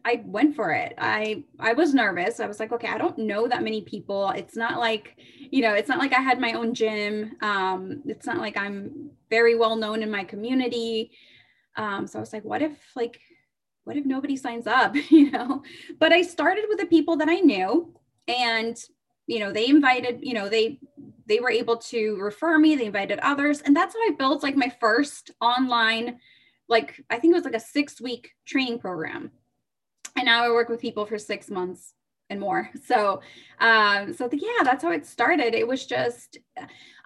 I 0.05 0.23
went 0.25 0.57
for 0.57 0.71
it. 0.73 0.95
I 0.99 1.45
I 1.59 1.73
was 1.73 1.95
nervous. 1.95 2.41
I 2.41 2.47
was 2.47 2.61
like, 2.61 2.73
okay, 2.73 2.89
I 2.89 2.99
don't 2.99 3.19
know 3.19 3.47
that 3.49 3.63
many 3.63 3.83
people. 3.83 4.31
It's 4.31 4.57
not 4.57 4.79
like, 4.79 5.17
you 5.39 5.63
know, 5.63 5.75
it's 5.75 5.89
not 5.89 5.99
like 5.99 6.13
I 6.13 6.21
had 6.21 6.41
my 6.41 6.53
own 6.53 6.75
gym. 6.75 7.37
Um, 7.43 8.03
it's 8.07 8.27
not 8.27 8.39
like 8.39 8.57
I'm 8.57 9.11
very 9.31 9.55
well 9.55 9.77
known 9.77 10.03
in 10.03 10.11
my 10.11 10.25
community. 10.25 11.11
Um, 11.77 12.07
so 12.07 12.19
I 12.19 12.21
was 12.21 12.33
like, 12.33 12.45
what 12.45 12.63
if 12.63 12.73
like, 12.97 13.21
what 13.85 13.97
if 13.97 14.07
nobody 14.07 14.37
signs 14.37 14.67
up? 14.67 14.95
you 15.11 15.31
know, 15.31 15.63
but 15.99 16.13
I 16.13 16.23
started 16.23 16.65
with 16.69 16.79
the 16.79 16.87
people 16.87 17.17
that 17.19 17.29
I 17.29 17.41
knew, 17.41 17.95
and 18.29 18.77
you 19.27 19.41
know, 19.41 19.53
they 19.53 19.69
invited, 19.69 20.21
you 20.23 20.33
know, 20.33 20.49
they 20.49 20.81
they 21.27 21.41
were 21.41 21.51
able 21.51 21.77
to 21.77 22.17
refer 22.17 22.59
me. 22.59 22.77
They 22.77 22.87
invited 22.87 23.19
others, 23.19 23.61
and 23.61 23.77
that's 23.77 23.95
how 23.95 24.01
I 24.01 24.13
built 24.17 24.43
like 24.43 24.57
my 24.57 24.73
first 24.81 25.33
online, 25.41 26.19
like 26.69 27.05
I 27.11 27.19
think 27.19 27.33
it 27.33 27.37
was 27.37 27.45
like 27.45 27.55
a 27.55 27.61
six 27.61 28.01
week 28.01 28.31
training 28.47 28.79
program 28.79 29.33
and 30.19 30.27
now 30.27 30.45
I 30.45 30.51
work 30.51 30.69
with 30.69 30.81
people 30.81 31.07
for 31.07 31.19
six 31.19 31.49
months 31.49 31.95
and 32.29 32.41
more. 32.41 32.71
So, 32.85 33.21
um, 33.61 34.13
so 34.13 34.29
the, 34.29 34.39
yeah, 34.39 34.65
that's 34.65 34.83
how 34.83 34.91
it 34.91 35.07
started. 35.07 35.55
It 35.55 35.67
was 35.67 35.87
just, 35.87 36.39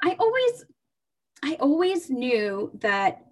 I 0.02 0.16
always, 0.18 0.64
I 1.44 1.56
always 1.60 2.10
knew 2.10 2.70
that 2.80 3.26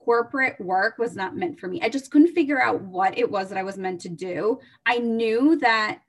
corporate 0.00 0.60
work 0.60 0.98
was 0.98 1.14
not 1.14 1.36
meant 1.36 1.60
for 1.60 1.68
me. 1.68 1.80
I 1.82 1.88
just 1.88 2.10
couldn't 2.10 2.34
figure 2.34 2.60
out 2.60 2.80
what 2.82 3.16
it 3.18 3.30
was 3.30 3.48
that 3.48 3.58
I 3.58 3.62
was 3.62 3.76
meant 3.76 4.00
to 4.02 4.08
do. 4.08 4.58
I 4.86 4.98
knew 4.98 5.56
that 5.58 6.00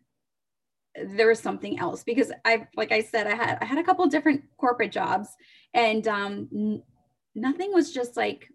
there 0.95 1.27
was 1.27 1.39
something 1.39 1.79
else 1.79 2.03
because 2.03 2.31
I, 2.45 2.67
like 2.75 2.91
I 2.91 3.01
said, 3.01 3.27
I 3.27 3.35
had, 3.35 3.57
I 3.61 3.65
had 3.65 3.79
a 3.79 3.83
couple 3.83 4.05
different 4.07 4.43
corporate 4.57 4.91
jobs 4.91 5.29
and 5.73 6.07
um, 6.07 6.47
n- 6.53 6.83
nothing 7.35 7.73
was 7.73 7.91
just 7.91 8.15
like 8.15 8.49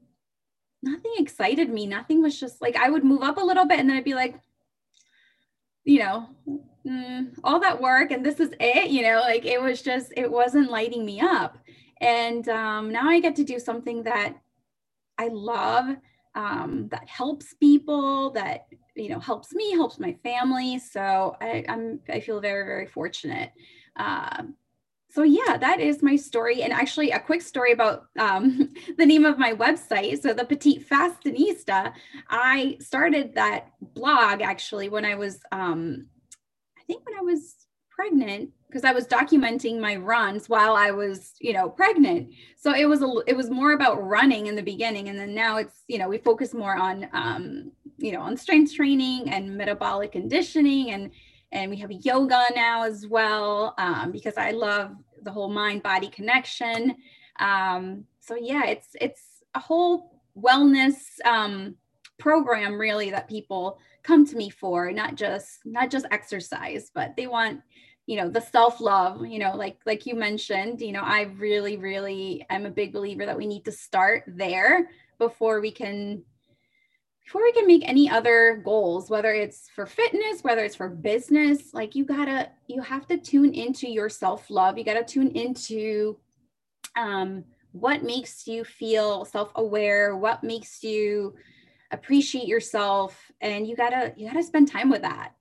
nothing 0.83 1.13
excited 1.19 1.69
me. 1.69 1.87
Nothing 1.87 2.23
was 2.23 2.39
just 2.39 2.63
like 2.63 2.77
I 2.77 2.91
would 2.91 3.05
move 3.05 3.23
up 3.23 3.39
a 3.39 3.45
little 3.45 3.67
bit 3.67 3.81
and 3.81 3.91
then 3.91 3.97
I'd 3.97 4.05
be 4.05 4.15
like, 4.15 4.41
you 5.85 6.01
know, 6.01 6.29
mm, 6.87 7.35
all 7.43 7.61
that 7.61 7.81
work 7.81 8.11
and 8.11 8.25
this 8.25 8.41
is 8.41 8.51
it, 8.61 8.91
you 8.91 9.03
know, 9.03 9.21
like 9.21 9.45
it 9.45 9.61
was 9.61 9.83
just, 9.83 10.13
it 10.17 10.31
wasn't 10.31 10.71
lighting 10.71 11.05
me 11.05 11.21
up. 11.21 11.59
And 12.01 12.49
um, 12.49 12.93
now 12.93 13.09
I 13.09 13.21
get 13.21 13.35
to 13.37 13.45
do 13.45 13.59
something 13.59 14.05
that 14.05 14.37
I 15.19 15.29
love, 15.29 15.97
um, 16.37 16.89
that 16.91 17.09
helps 17.09 17.55
people, 17.55 18.31
that 18.31 18.67
you 18.99 19.09
know 19.09 19.21
helps 19.21 19.53
me, 19.53 19.73
helps 19.73 19.99
my 19.99 20.15
family. 20.23 20.79
So 20.79 21.37
I, 21.41 21.65
am 21.69 22.01
I 22.09 22.21
feel 22.21 22.41
very 22.41 22.65
very 22.65 22.87
fortunate. 22.87 23.53
Uh, 23.97 24.45
so 25.11 25.23
yeah, 25.23 25.57
that 25.57 25.81
is 25.81 26.03
my 26.03 26.17
story. 26.17 26.63
And 26.63 26.73
actually, 26.73 27.11
a 27.11 27.19
quick 27.19 27.43
story 27.43 27.73
about 27.73 28.05
um, 28.19 28.75
the 28.99 29.07
name 29.07 29.25
of 29.25 29.39
my 29.39 29.53
website. 29.53 30.21
So 30.21 30.35
the 30.35 30.45
Petite 30.45 30.89
fastinista 30.89 31.93
I 32.29 32.77
started 32.81 33.35
that 33.35 33.73
blog 33.81 34.43
actually 34.43 34.89
when 34.89 35.05
I 35.05 35.15
was, 35.15 35.41
um, 35.51 36.07
I 36.79 36.83
think 36.87 37.05
when 37.07 37.19
I 37.19 37.23
was 37.23 37.55
pregnant 37.91 38.51
because 38.69 38.85
I 38.85 38.93
was 38.93 39.07
documenting 39.07 39.81
my 39.81 39.97
runs 39.97 40.49
while 40.49 40.77
I 40.77 40.91
was, 40.91 41.33
you 41.41 41.55
know, 41.55 41.71
pregnant. 41.71 42.35
So 42.59 42.75
it 42.75 42.85
was 42.85 43.03
a, 43.03 43.11
it 43.27 43.37
was 43.37 43.51
more 43.51 43.73
about 43.73 44.07
running 44.07 44.47
in 44.47 44.57
the 44.57 44.63
beginning, 44.63 45.09
and 45.09 45.19
then 45.19 45.35
now 45.35 45.57
it's, 45.57 45.85
you 45.89 45.99
know, 45.99 46.09
we 46.09 46.19
focus 46.19 46.53
more 46.53 46.77
on, 46.77 47.09
um, 47.15 47.73
you 47.99 48.13
know, 48.13 48.21
on 48.21 48.37
strength 48.37 48.75
training 48.75 49.29
and 49.31 49.57
metabolic 49.57 50.13
conditioning, 50.13 50.93
and 50.93 51.11
and 51.53 51.71
we 51.71 51.77
have 51.79 51.91
yoga 51.91 52.45
now 52.55 52.85
as 52.85 53.07
well 53.07 53.75
um, 53.79 54.13
because 54.13 54.37
I 54.37 54.53
love 54.53 54.93
the 55.23 55.31
whole 55.31 55.51
mind 55.51 55.83
body 55.83 56.09
connection. 56.09 56.97
Um, 57.41 58.05
so 58.21 58.37
yeah, 58.37 58.67
it's 58.67 58.89
it's 59.01 59.23
a 59.55 59.61
whole 59.61 60.23
wellness 60.37 60.95
um, 61.25 61.77
program 62.19 62.79
really 62.79 63.11
that 63.11 63.29
people 63.29 63.79
come 64.03 64.27
to 64.27 64.37
me 64.37 64.51
for, 64.51 64.93
not 64.93 65.15
just 65.15 65.61
not 65.65 65.91
just 65.91 66.07
exercise, 66.11 66.91
but 66.95 67.15
they 67.17 67.27
want 67.27 67.61
you 68.07 68.17
know 68.17 68.29
the 68.31 68.41
self 68.41 68.81
love 68.81 69.27
you 69.27 69.39
know 69.39 69.55
like 69.55 69.77
like 69.85 70.07
you 70.07 70.15
mentioned 70.15 70.81
you 70.81 70.93
know 70.93 71.03
i 71.03 71.25
really 71.37 71.77
really 71.77 72.45
i'm 72.49 72.65
a 72.65 72.71
big 72.71 72.91
believer 72.91 73.27
that 73.27 73.37
we 73.37 73.47
need 73.47 73.67
to 73.67 73.71
start 73.71 74.25
there 74.27 74.89
before 75.19 75.61
we 75.61 75.71
can 75.71 76.23
before 77.29 77.43
we 77.43 77.53
can 77.53 77.67
make 77.67 77.87
any 77.87 78.09
other 78.09 78.63
goals 78.65 79.11
whether 79.11 79.35
it's 79.35 79.69
for 79.75 79.85
fitness 79.85 80.43
whether 80.43 80.65
it's 80.65 80.75
for 80.75 80.89
business 80.89 81.75
like 81.75 81.95
you 81.95 82.03
gotta 82.03 82.49
you 82.69 82.81
have 82.81 83.07
to 83.07 83.19
tune 83.19 83.53
into 83.53 83.87
your 83.87 84.09
self 84.09 84.49
love 84.49 84.79
you 84.79 84.85
gotta 84.85 85.05
tune 85.05 85.31
into 85.33 86.17
um 86.97 87.45
what 87.73 88.03
makes 88.03 88.47
you 88.47 88.65
feel 88.65 89.27
self 89.27 89.53
aware 89.57 90.17
what 90.17 90.43
makes 90.43 90.83
you 90.83 91.35
appreciate 91.91 92.47
yourself 92.47 93.31
and 93.41 93.67
you 93.67 93.77
gotta 93.77 94.13
you 94.17 94.27
gotta 94.27 94.43
spend 94.43 94.71
time 94.71 94.91
with 94.91 95.03
that. 95.03 95.33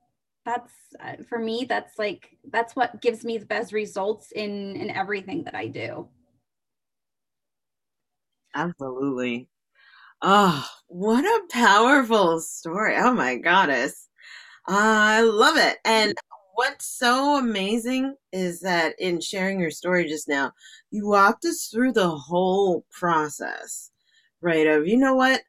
That's 0.46 0.72
uh, 1.00 1.24
for 1.28 1.40
me 1.40 1.66
that's 1.68 2.00
like 2.00 2.38
that's 2.52 2.76
what 2.76 3.02
gives 3.02 3.26
me 3.26 3.38
the 3.38 3.46
best 3.46 3.74
results 3.74 4.32
in 4.32 4.76
in 4.76 4.90
everything 4.90 5.44
that 5.44 5.56
i 5.56 5.68
do. 5.68 6.08
Absolutely 8.56 9.50
oh 10.22 10.66
what 10.88 11.24
a 11.26 11.42
powerful 11.52 12.40
story. 12.40 12.96
Oh 12.98 13.14
my 13.14 13.36
goddess 13.38 14.08
ah, 14.70 15.10
i 15.18 15.22
love 15.22 15.58
it. 15.58 15.78
And 15.86 16.16
what's 16.56 16.88
so 17.00 17.38
amazing 17.40 18.16
is 18.34 18.62
that 18.62 18.96
in 19.00 19.22
sharing 19.22 19.60
your 19.60 19.72
story 19.72 20.08
just 20.08 20.28
now 20.30 20.54
you 20.92 21.08
walked 21.08 21.46
us 21.46 21.68
through 21.68 21.94
the 21.94 22.10
whole 22.10 22.86
process 22.92 23.92
right 24.42 24.68
of 24.68 24.88
you 24.88 24.98
know 24.98 25.16
what? 25.16 25.42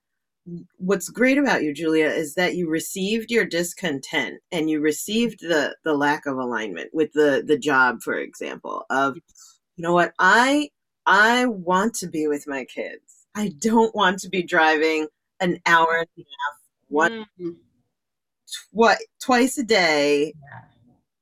What's 0.78 1.10
great 1.10 1.38
about 1.38 1.62
you 1.64 1.74
julia 1.74 2.06
is 2.08 2.34
that 2.36 2.56
you 2.56 2.68
received 2.70 3.30
your 3.30 3.44
discontent 3.46 4.40
and 4.52 4.70
you 4.70 4.80
received 4.80 5.40
the 5.42 5.76
the 5.84 5.94
lack 5.94 6.26
of 6.26 6.38
alignment 6.38 6.90
with 6.94 7.12
the 7.14 7.42
the 7.46 7.58
job 7.58 8.02
for 8.02 8.14
example 8.16 8.84
of 8.90 9.16
you 9.16 9.82
know 9.84 9.92
what? 9.94 10.12
I 10.18 10.70
i 11.06 11.46
want 11.46 11.94
to 11.96 12.08
be 12.08 12.28
with 12.28 12.46
my 12.48 12.64
kids 12.66 13.07
i 13.38 13.48
don't 13.58 13.94
want 13.94 14.18
to 14.18 14.28
be 14.28 14.42
driving 14.42 15.06
an 15.40 15.58
hour 15.66 15.98
and 15.98 16.08
a 16.18 16.20
half 16.20 16.58
one 16.88 17.26
mm-hmm. 17.40 17.50
tw- 18.46 19.02
twice 19.22 19.56
a 19.58 19.62
day 19.62 20.26
yeah. 20.26 20.60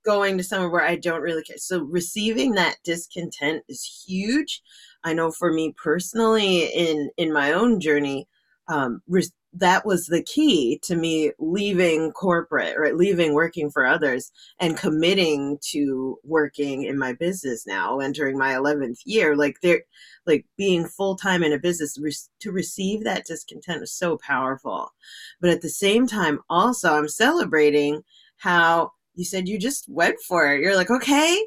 going 0.04 0.37
to 0.37 0.44
somewhere 0.44 0.70
where 0.70 0.85
i 0.85 0.96
don't 0.96 1.23
really 1.23 1.42
care 1.42 1.58
so 1.58 1.82
receiving 1.82 2.52
that 2.52 2.76
discontent 2.85 3.62
is 3.68 4.04
huge 4.06 4.62
i 5.04 5.12
know 5.12 5.30
for 5.30 5.52
me 5.52 5.75
personally 5.82 6.64
in 6.75 7.11
in 7.16 7.32
my 7.32 7.52
own 7.52 7.80
journey 7.80 8.26
um, 8.68 9.00
re- 9.06 9.23
that 9.58 9.86
was 9.86 10.06
the 10.06 10.22
key 10.22 10.78
to 10.82 10.94
me 10.94 11.32
leaving 11.38 12.12
corporate 12.12 12.76
or 12.76 12.92
leaving 12.94 13.32
working 13.32 13.70
for 13.70 13.86
others 13.86 14.30
and 14.60 14.76
committing 14.76 15.58
to 15.62 16.18
working 16.25 16.82
in 16.82 16.98
my 16.98 17.12
business 17.14 17.66
now 17.66 17.98
entering 17.98 18.36
my 18.36 18.52
11th 18.52 18.98
year. 19.04 19.34
Like 19.34 19.56
they're 19.62 19.82
like 20.26 20.44
being 20.58 20.86
full-time 20.86 21.42
in 21.42 21.52
a 21.52 21.58
business 21.58 21.98
to 22.40 22.52
receive 22.52 23.04
that 23.04 23.25
discontent 23.25 23.82
is 23.82 23.92
so 23.92 24.18
powerful. 24.18 24.92
But 25.40 25.50
at 25.50 25.62
the 25.62 25.70
same 25.70 26.06
time 26.06 26.40
also 26.50 26.94
i'm 26.94 27.08
celebrating 27.08 28.02
how 28.38 28.92
you 29.14 29.25
said 29.25 29.48
you 29.48 29.58
just 29.58 29.88
went 29.88 30.18
for 30.20 30.52
it. 30.52 30.60
You're 30.60 30.76
like 30.76 30.90
okay 30.90 31.46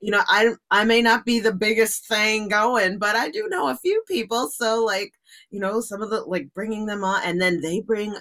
you 0.00 0.10
know 0.10 0.22
i 0.28 0.50
i 0.70 0.84
may 0.84 1.00
not 1.00 1.24
be 1.24 1.40
the 1.40 1.54
biggest 1.54 2.06
thing 2.08 2.48
going 2.48 2.98
but 2.98 3.16
i 3.16 3.30
do 3.30 3.48
know 3.48 3.68
a 3.68 3.76
few 3.76 4.02
people. 4.08 4.48
So 4.48 4.84
like 4.84 5.12
you 5.50 5.60
know 5.60 5.80
some 5.80 6.02
of 6.02 6.10
the 6.10 6.20
like 6.22 6.52
bringing 6.54 6.86
them 6.86 7.04
on 7.04 7.22
and 7.24 7.40
then 7.40 7.60
they 7.60 7.80
bring 7.80 8.14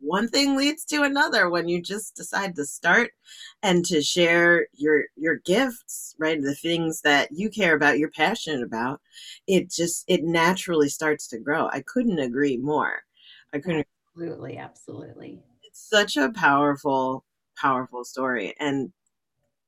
one 0.00 0.28
thing 0.28 0.56
leads 0.56 0.84
to 0.86 1.02
another 1.02 1.50
when 1.50 1.68
you 1.68 1.80
just 1.80 2.16
decide 2.16 2.56
to 2.56 2.64
start 2.64 3.12
and 3.62 3.84
to 3.84 4.02
share 4.02 4.66
your 4.72 5.04
your 5.16 5.36
gifts 5.36 6.14
right? 6.18 6.40
The 6.42 6.54
things 6.54 7.00
that 7.02 7.28
you 7.32 7.50
care 7.50 7.74
about 7.74 7.98
you're 7.98 8.10
passionate 8.10 8.62
about. 8.62 9.00
It 9.46 9.70
just 9.70 10.04
it 10.08 10.22
naturally 10.22 10.88
starts 10.88 11.26
to 11.28 11.38
grow. 11.38 11.68
I 11.68 11.82
couldn't 11.86 12.18
agree 12.18 12.56
more. 12.56 13.02
I 13.52 13.58
couldn't 13.58 13.86
absolutely 14.14 14.58
absolutely. 14.58 15.42
It's 15.62 15.88
such 15.88 16.16
a 16.16 16.32
powerful 16.32 17.24
powerful 17.56 18.04
story 18.04 18.54
and 18.58 18.92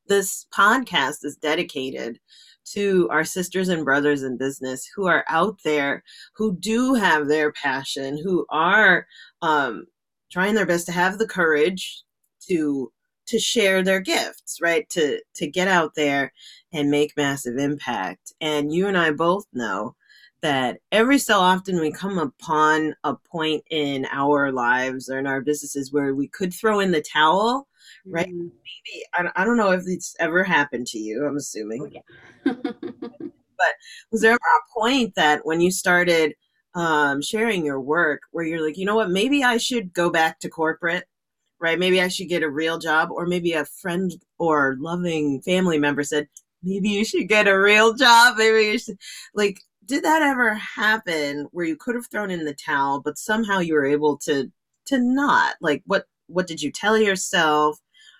this 0.08 0.46
podcast 0.56 1.24
is 1.24 1.36
dedicated 1.36 2.18
to 2.64 3.08
our 3.10 3.24
sisters 3.24 3.68
and 3.68 3.84
brothers 3.84 4.22
in 4.22 4.36
business 4.36 4.88
who 4.94 5.06
are 5.06 5.24
out 5.28 5.58
there 5.64 6.02
who 6.36 6.56
do 6.56 6.94
have 6.94 7.28
their 7.28 7.52
passion 7.52 8.18
who 8.22 8.46
are 8.50 9.06
um, 9.42 9.86
trying 10.30 10.54
their 10.54 10.66
best 10.66 10.86
to 10.86 10.92
have 10.92 11.18
the 11.18 11.28
courage 11.28 12.02
to 12.48 12.92
to 13.26 13.38
share 13.38 13.82
their 13.82 14.00
gifts 14.00 14.58
right? 14.60 14.88
To 14.90 15.20
to 15.36 15.46
get 15.46 15.68
out 15.68 15.94
there 15.96 16.32
and 16.72 16.90
make 16.90 17.16
massive 17.16 17.56
impact. 17.56 18.32
And 18.40 18.72
you 18.72 18.86
and 18.88 18.98
i 18.98 19.10
both 19.10 19.46
know 19.52 19.94
that 20.42 20.78
every 20.90 21.18
so 21.18 21.38
often 21.38 21.80
we 21.80 21.92
come 21.92 22.18
upon 22.18 22.94
a 23.04 23.14
point 23.14 23.64
in 23.70 24.06
our 24.10 24.52
lives 24.52 25.08
or 25.08 25.18
in 25.18 25.26
our 25.26 25.40
businesses 25.40 25.92
where 25.92 26.14
we 26.14 26.28
could 26.28 26.52
throw 26.52 26.80
in 26.80 26.90
the 26.90 27.02
towel 27.02 27.68
right? 28.06 28.28
Mm. 28.28 28.50
Maybe 28.50 29.04
I, 29.14 29.30
I 29.36 29.44
don't 29.44 29.56
know 29.56 29.72
if 29.72 29.84
it's 29.86 30.14
ever 30.18 30.42
happened 30.42 30.86
to 30.88 30.98
you. 30.98 31.26
I'm 31.26 31.36
assuming. 31.36 31.82
Oh, 31.82 31.90
yeah. 31.90 32.52
but 32.62 33.74
was 34.10 34.20
there 34.20 34.32
ever 34.32 34.38
a 34.38 34.80
point 34.80 35.14
that 35.14 35.44
when 35.44 35.60
you 35.60 35.70
started 35.70 36.34
um, 36.74 37.22
sharing 37.22 37.64
your 37.64 37.80
work 37.80 38.22
where 38.30 38.44
you're 38.44 38.64
like, 38.64 38.78
you 38.78 38.86
know 38.86 38.96
what, 38.96 39.10
maybe 39.10 39.44
I 39.44 39.58
should 39.58 39.92
go 39.92 40.10
back 40.10 40.40
to 40.40 40.48
corporate, 40.48 41.04
right? 41.60 41.78
Maybe 41.78 42.00
I 42.00 42.08
should 42.08 42.28
get 42.28 42.42
a 42.42 42.50
real 42.50 42.78
job, 42.78 43.10
or 43.12 43.26
maybe 43.26 43.52
a 43.52 43.64
friend 43.64 44.10
or 44.38 44.76
loving 44.78 45.42
family 45.42 45.78
member 45.78 46.02
said, 46.02 46.28
maybe 46.62 46.88
you 46.88 47.04
should 47.04 47.28
get 47.28 47.46
a 47.46 47.58
real 47.58 47.94
job. 47.94 48.36
Maybe 48.38 48.72
you 48.72 48.78
should, 48.78 48.98
like, 49.34 49.60
did 49.92 50.04
that 50.04 50.22
ever 50.22 50.54
happen 50.54 51.46
where 51.52 51.66
you 51.66 51.76
could 51.76 51.94
have 51.94 52.06
thrown 52.10 52.30
in 52.30 52.46
the 52.46 52.54
towel, 52.54 53.02
but 53.02 53.18
somehow 53.18 53.58
you 53.58 53.74
were 53.74 53.84
able 53.84 54.16
to 54.16 54.50
to 54.86 54.98
not? 54.98 55.56
Like, 55.60 55.82
what 55.84 56.06
what 56.28 56.46
did 56.46 56.62
you 56.62 56.72
tell 56.72 56.98
yourself? 56.98 57.78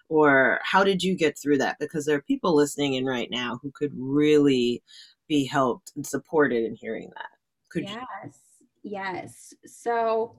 or 0.09 0.61
how 0.63 0.85
did 0.85 1.03
you 1.03 1.17
get 1.17 1.39
through 1.39 1.57
that 1.57 1.79
because 1.81 2.05
there 2.05 2.17
are 2.17 2.23
people 2.23 2.55
listening 2.55 2.95
in 2.95 3.07
right 3.07 3.31
now 3.31 3.59
who 3.63 3.71
could 3.75 3.93
really 3.97 4.83
be 5.27 5.47
helped 5.47 5.91
and 5.97 6.07
supported 6.07 6.65
in 6.65 6.75
hearing 6.75 7.09
that 7.15 7.31
could 7.71 7.85
yes 7.85 7.97
you? 8.83 8.91
yes 8.91 9.55
so 9.65 10.37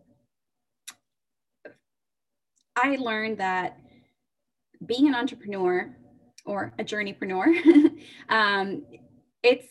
i 2.75 2.97
learned 2.97 3.39
that 3.39 3.79
being 4.85 5.07
an 5.07 5.15
entrepreneur 5.15 5.95
or 6.45 6.71
a 6.77 6.83
journeypreneur 6.83 7.89
um, 8.29 8.83
it's 9.41 9.67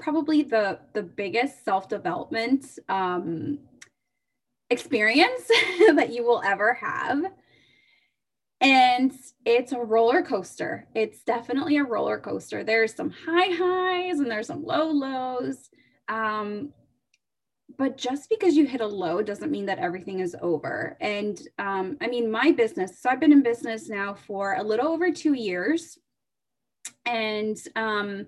probably 0.00 0.42
the 0.42 0.80
the 0.94 1.02
biggest 1.02 1.64
self-development 1.64 2.66
um, 2.88 3.58
experience 4.70 5.46
that 5.94 6.12
you 6.12 6.24
will 6.24 6.42
ever 6.44 6.74
have 6.74 7.24
and 8.60 9.12
it's 9.46 9.72
a 9.72 9.78
roller 9.78 10.22
coaster. 10.22 10.86
It's 10.94 11.22
definitely 11.22 11.78
a 11.78 11.84
roller 11.84 12.18
coaster. 12.18 12.62
There's 12.62 12.94
some 12.94 13.10
high 13.10 13.54
highs 13.54 14.20
and 14.20 14.30
there's 14.30 14.48
some 14.48 14.64
low 14.64 14.90
lows. 14.90 15.70
Um, 16.08 16.74
but 17.78 17.96
just 17.96 18.28
because 18.28 18.56
you 18.56 18.66
hit 18.66 18.82
a 18.82 18.86
low 18.86 19.22
doesn't 19.22 19.50
mean 19.50 19.64
that 19.66 19.78
everything 19.78 20.20
is 20.20 20.36
over. 20.42 20.98
And 21.00 21.40
um, 21.58 21.96
I 22.02 22.08
mean, 22.08 22.30
my 22.30 22.50
business, 22.50 23.00
so 23.00 23.08
I've 23.08 23.20
been 23.20 23.32
in 23.32 23.42
business 23.42 23.88
now 23.88 24.12
for 24.12 24.54
a 24.54 24.62
little 24.62 24.88
over 24.88 25.10
two 25.10 25.32
years. 25.32 25.96
And 27.06 27.56
um, 27.76 28.26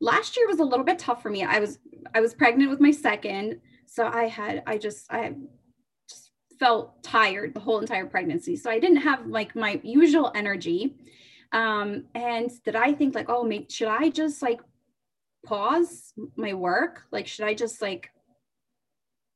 last 0.00 0.36
year 0.36 0.46
was 0.46 0.60
a 0.60 0.64
little 0.64 0.84
bit 0.84 0.98
tough 0.98 1.22
for 1.22 1.30
me. 1.30 1.44
I 1.44 1.58
was 1.60 1.78
I 2.14 2.20
was 2.20 2.34
pregnant 2.34 2.70
with 2.70 2.80
my 2.80 2.90
second, 2.90 3.60
so 3.86 4.06
I 4.06 4.24
had 4.24 4.62
I 4.66 4.78
just 4.78 5.10
I 5.10 5.34
just 6.08 6.30
felt 6.58 7.02
tired 7.02 7.54
the 7.54 7.60
whole 7.60 7.80
entire 7.80 8.06
pregnancy. 8.06 8.56
So 8.56 8.70
I 8.70 8.78
didn't 8.78 8.98
have 8.98 9.26
like 9.26 9.54
my 9.54 9.80
usual 9.82 10.32
energy. 10.34 10.96
Um, 11.52 12.04
and 12.14 12.50
did 12.64 12.76
I 12.76 12.92
think 12.92 13.14
like, 13.14 13.28
oh, 13.28 13.44
maybe 13.44 13.66
should 13.68 13.88
I 13.88 14.08
just 14.08 14.40
like 14.40 14.60
pause 15.44 16.12
my 16.36 16.54
work? 16.54 17.02
Like, 17.10 17.26
should 17.26 17.44
I 17.44 17.54
just 17.54 17.82
like, 17.82 18.10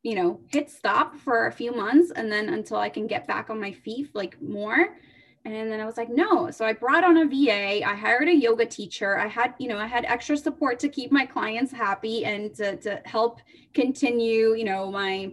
you 0.02 0.14
know, 0.14 0.40
hit 0.48 0.70
stop 0.70 1.16
for 1.18 1.46
a 1.46 1.52
few 1.52 1.72
months 1.72 2.12
and 2.14 2.30
then 2.30 2.50
until 2.50 2.76
I 2.76 2.88
can 2.88 3.06
get 3.06 3.26
back 3.26 3.50
on 3.50 3.60
my 3.60 3.72
feet 3.72 4.10
like 4.14 4.40
more? 4.40 4.96
And 5.46 5.70
then 5.70 5.78
I 5.78 5.84
was 5.84 5.98
like, 5.98 6.08
no. 6.08 6.50
So 6.50 6.64
I 6.64 6.72
brought 6.72 7.04
on 7.04 7.18
a 7.18 7.26
VA. 7.26 7.86
I 7.86 7.94
hired 7.94 8.28
a 8.28 8.34
yoga 8.34 8.64
teacher. 8.64 9.18
I 9.18 9.26
had, 9.26 9.54
you 9.58 9.68
know, 9.68 9.76
I 9.76 9.86
had 9.86 10.06
extra 10.06 10.38
support 10.38 10.78
to 10.78 10.88
keep 10.88 11.12
my 11.12 11.26
clients 11.26 11.70
happy 11.70 12.24
and 12.24 12.54
to, 12.54 12.76
to 12.76 13.02
help 13.04 13.40
continue, 13.74 14.54
you 14.54 14.64
know, 14.64 14.90
my 14.90 15.32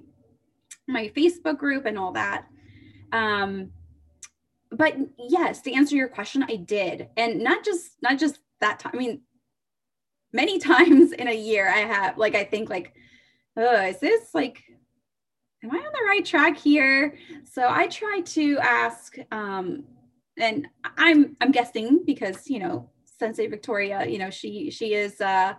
my 0.87 1.07
Facebook 1.15 1.57
group 1.57 1.85
and 1.85 1.97
all 1.97 2.11
that. 2.11 2.45
Um, 3.13 3.71
but 4.69 4.95
yes, 5.17 5.61
to 5.61 5.73
answer 5.73 5.95
your 5.95 6.09
question, 6.09 6.43
I 6.43 6.57
did, 6.57 7.07
and 7.15 7.39
not 7.39 7.63
just 7.63 7.91
not 8.01 8.19
just 8.19 8.39
that 8.59 8.79
time. 8.79 8.91
I 8.93 8.97
mean, 8.97 9.21
many 10.33 10.59
times 10.71 11.13
in 11.13 11.29
a 11.29 11.35
year, 11.35 11.69
I 11.69 11.79
have 11.79 12.17
like 12.17 12.35
I 12.35 12.43
think 12.43 12.69
like, 12.69 12.93
oh, 13.55 13.81
is 13.85 13.99
this 13.99 14.33
like 14.33 14.61
am 15.63 15.71
I 15.71 15.77
on 15.77 15.93
the 15.93 16.05
right 16.07 16.25
track 16.25 16.57
here? 16.57 17.17
So 17.45 17.67
I 17.69 17.87
try 17.87 18.21
to 18.25 18.57
ask 18.59 19.15
um, 19.31 19.83
and 20.38 20.67
I'm 20.97 21.35
I'm 21.41 21.51
guessing 21.51 22.03
because 22.05 22.50
you 22.50 22.59
know 22.59 22.89
Sensei 23.19 23.47
Victoria, 23.47 24.05
you 24.05 24.17
know 24.17 24.29
she 24.29 24.69
she 24.71 24.93
is 24.93 25.19
uh 25.21 25.53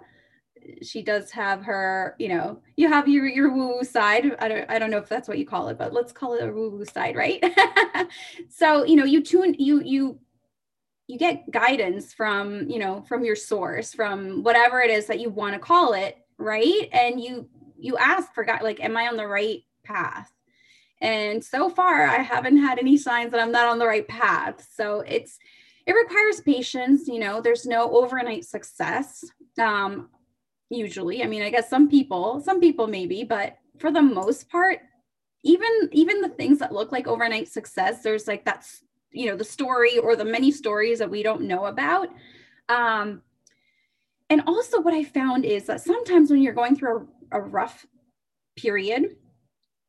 she 0.81 1.02
does 1.02 1.31
have 1.31 1.62
her 1.64 2.14
you 2.19 2.29
know 2.29 2.61
you 2.76 2.88
have 2.88 3.09
your 3.09 3.26
your 3.26 3.52
woo 3.52 3.76
woo 3.76 3.85
side. 3.85 4.37
I 4.38 4.49
don't 4.49 4.71
I 4.71 4.79
don't 4.79 4.91
know 4.91 4.99
if 4.99 5.09
that's 5.09 5.29
what 5.29 5.38
you 5.38 5.47
call 5.47 5.69
it, 5.69 5.79
but 5.79 5.93
let's 5.93 6.12
call 6.12 6.35
it 6.35 6.49
a 6.49 6.52
woo 6.52 6.71
woo 6.71 6.85
side, 6.85 7.17
right? 7.17 7.43
so 8.49 8.85
you 8.85 8.97
know 8.97 9.05
you 9.05 9.23
tune 9.23 9.55
you 9.59 9.83
you 9.83 10.19
you 11.09 11.19
get 11.19 11.50
guidance 11.50 12.14
from 12.14 12.69
you 12.71 12.79
know 12.79 13.02
from 13.02 13.25
your 13.25 13.37
source 13.37 13.93
from 13.93 14.43
whatever 14.43 14.81
it 14.81 14.91
is 14.91 15.07
that 15.07 15.21
you 15.21 15.31
want 15.31 15.52
to 15.52 15.59
call 15.59 15.93
it 15.93 16.17
right 16.38 16.88
and 16.93 17.21
you 17.21 17.49
you 17.79 17.97
ask 17.99 18.33
for 18.33 18.45
god 18.45 18.62
like 18.62 18.83
am 18.83 18.97
i 18.97 19.07
on 19.09 19.17
the 19.17 19.26
right 19.26 19.61
path 19.85 20.33
and 21.02 21.44
so 21.44 21.68
far, 21.68 22.04
I 22.06 22.18
haven't 22.23 22.59
had 22.59 22.78
any 22.78 22.97
signs 22.97 23.32
that 23.32 23.40
I'm 23.40 23.50
not 23.50 23.66
on 23.66 23.80
the 23.80 23.87
right 23.87 24.06
path. 24.06 24.66
So 24.73 25.00
it's, 25.00 25.37
it 25.85 25.92
requires 25.94 26.40
patience. 26.40 27.09
You 27.09 27.18
know, 27.18 27.40
there's 27.40 27.66
no 27.66 27.90
overnight 27.90 28.44
success. 28.44 29.25
Um, 29.59 30.11
usually, 30.71 31.25
I 31.25 31.26
mean, 31.26 31.42
I 31.42 31.50
guess 31.50 31.68
some 31.68 31.90
people, 31.90 32.40
some 32.40 32.61
people 32.61 32.87
maybe, 32.87 33.25
but 33.25 33.59
for 33.78 33.90
the 33.90 34.00
most 34.00 34.49
part, 34.49 34.78
even 35.42 35.88
even 35.90 36.21
the 36.21 36.28
things 36.28 36.61
that 36.61 36.73
look 36.73 36.92
like 36.92 37.09
overnight 37.09 37.49
success, 37.49 38.04
there's 38.04 38.28
like 38.28 38.44
that's 38.44 38.85
you 39.11 39.26
know 39.26 39.37
the 39.37 39.42
story 39.42 39.99
or 39.99 40.14
the 40.14 40.25
many 40.25 40.52
stories 40.52 41.00
that 41.00 41.11
we 41.11 41.25
don't 41.25 41.42
know 41.42 41.64
about. 41.64 42.11
Um, 42.68 43.23
and 44.30 44.42
also, 44.47 44.80
what 44.80 44.94
I 44.94 45.02
found 45.02 45.44
is 45.44 45.66
that 45.66 45.80
sometimes 45.80 46.30
when 46.30 46.42
you're 46.42 46.52
going 46.52 46.76
through 46.76 47.09
a, 47.32 47.38
a 47.38 47.40
rough 47.40 47.85
period, 48.56 49.16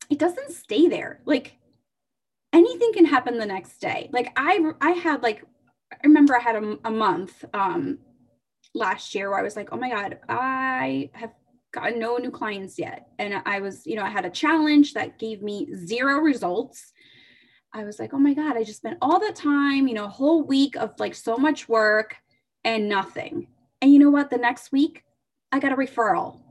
it 0.09 0.19
doesn't 0.19 0.51
stay 0.51 0.87
there. 0.87 1.21
Like 1.25 1.57
anything 2.51 2.93
can 2.93 3.05
happen 3.05 3.37
the 3.37 3.45
next 3.45 3.79
day. 3.79 4.09
Like 4.11 4.31
I 4.35 4.71
I 4.81 4.91
had 4.91 5.23
like 5.23 5.43
I 5.91 5.97
remember 6.03 6.35
I 6.37 6.41
had 6.41 6.55
a, 6.55 6.77
a 6.85 6.91
month 6.91 7.43
um 7.53 7.99
last 8.73 9.13
year 9.13 9.29
where 9.29 9.39
I 9.39 9.43
was 9.43 9.55
like, 9.55 9.69
"Oh 9.71 9.77
my 9.77 9.89
god, 9.89 10.19
I 10.29 11.09
have 11.13 11.31
gotten 11.71 11.99
no 11.99 12.17
new 12.17 12.31
clients 12.31 12.77
yet." 12.79 13.07
And 13.19 13.41
I 13.45 13.59
was, 13.59 13.85
you 13.85 13.95
know, 13.95 14.03
I 14.03 14.09
had 14.09 14.25
a 14.25 14.29
challenge 14.29 14.93
that 14.93 15.19
gave 15.19 15.41
me 15.41 15.67
zero 15.75 16.19
results. 16.19 16.93
I 17.73 17.83
was 17.83 17.99
like, 17.99 18.13
"Oh 18.13 18.19
my 18.19 18.33
god, 18.33 18.55
I 18.57 18.63
just 18.63 18.79
spent 18.79 18.97
all 19.01 19.19
that 19.19 19.35
time, 19.35 19.87
you 19.87 19.95
know, 19.95 20.05
a 20.05 20.09
whole 20.09 20.43
week 20.43 20.75
of 20.75 20.99
like 20.99 21.15
so 21.15 21.37
much 21.37 21.67
work 21.67 22.17
and 22.63 22.89
nothing." 22.89 23.47
And 23.81 23.91
you 23.91 23.99
know 23.99 24.11
what? 24.11 24.29
The 24.29 24.37
next 24.37 24.71
week, 24.71 25.03
I 25.51 25.59
got 25.59 25.73
a 25.73 25.75
referral 25.75 26.42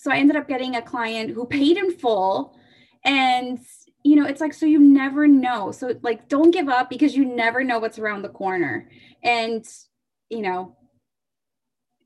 so 0.00 0.10
I 0.10 0.16
ended 0.16 0.36
up 0.36 0.48
getting 0.48 0.76
a 0.76 0.82
client 0.82 1.32
who 1.32 1.44
paid 1.44 1.76
in 1.76 1.92
full. 1.92 2.56
And, 3.04 3.58
you 4.02 4.16
know, 4.16 4.24
it's 4.24 4.40
like, 4.40 4.54
so 4.54 4.64
you 4.64 4.78
never 4.78 5.28
know. 5.28 5.72
So, 5.72 5.94
like, 6.00 6.26
don't 6.26 6.52
give 6.52 6.70
up 6.70 6.88
because 6.88 7.14
you 7.14 7.26
never 7.26 7.62
know 7.62 7.78
what's 7.78 7.98
around 7.98 8.22
the 8.22 8.30
corner. 8.30 8.88
And, 9.22 9.62
you 10.30 10.40
know, 10.40 10.74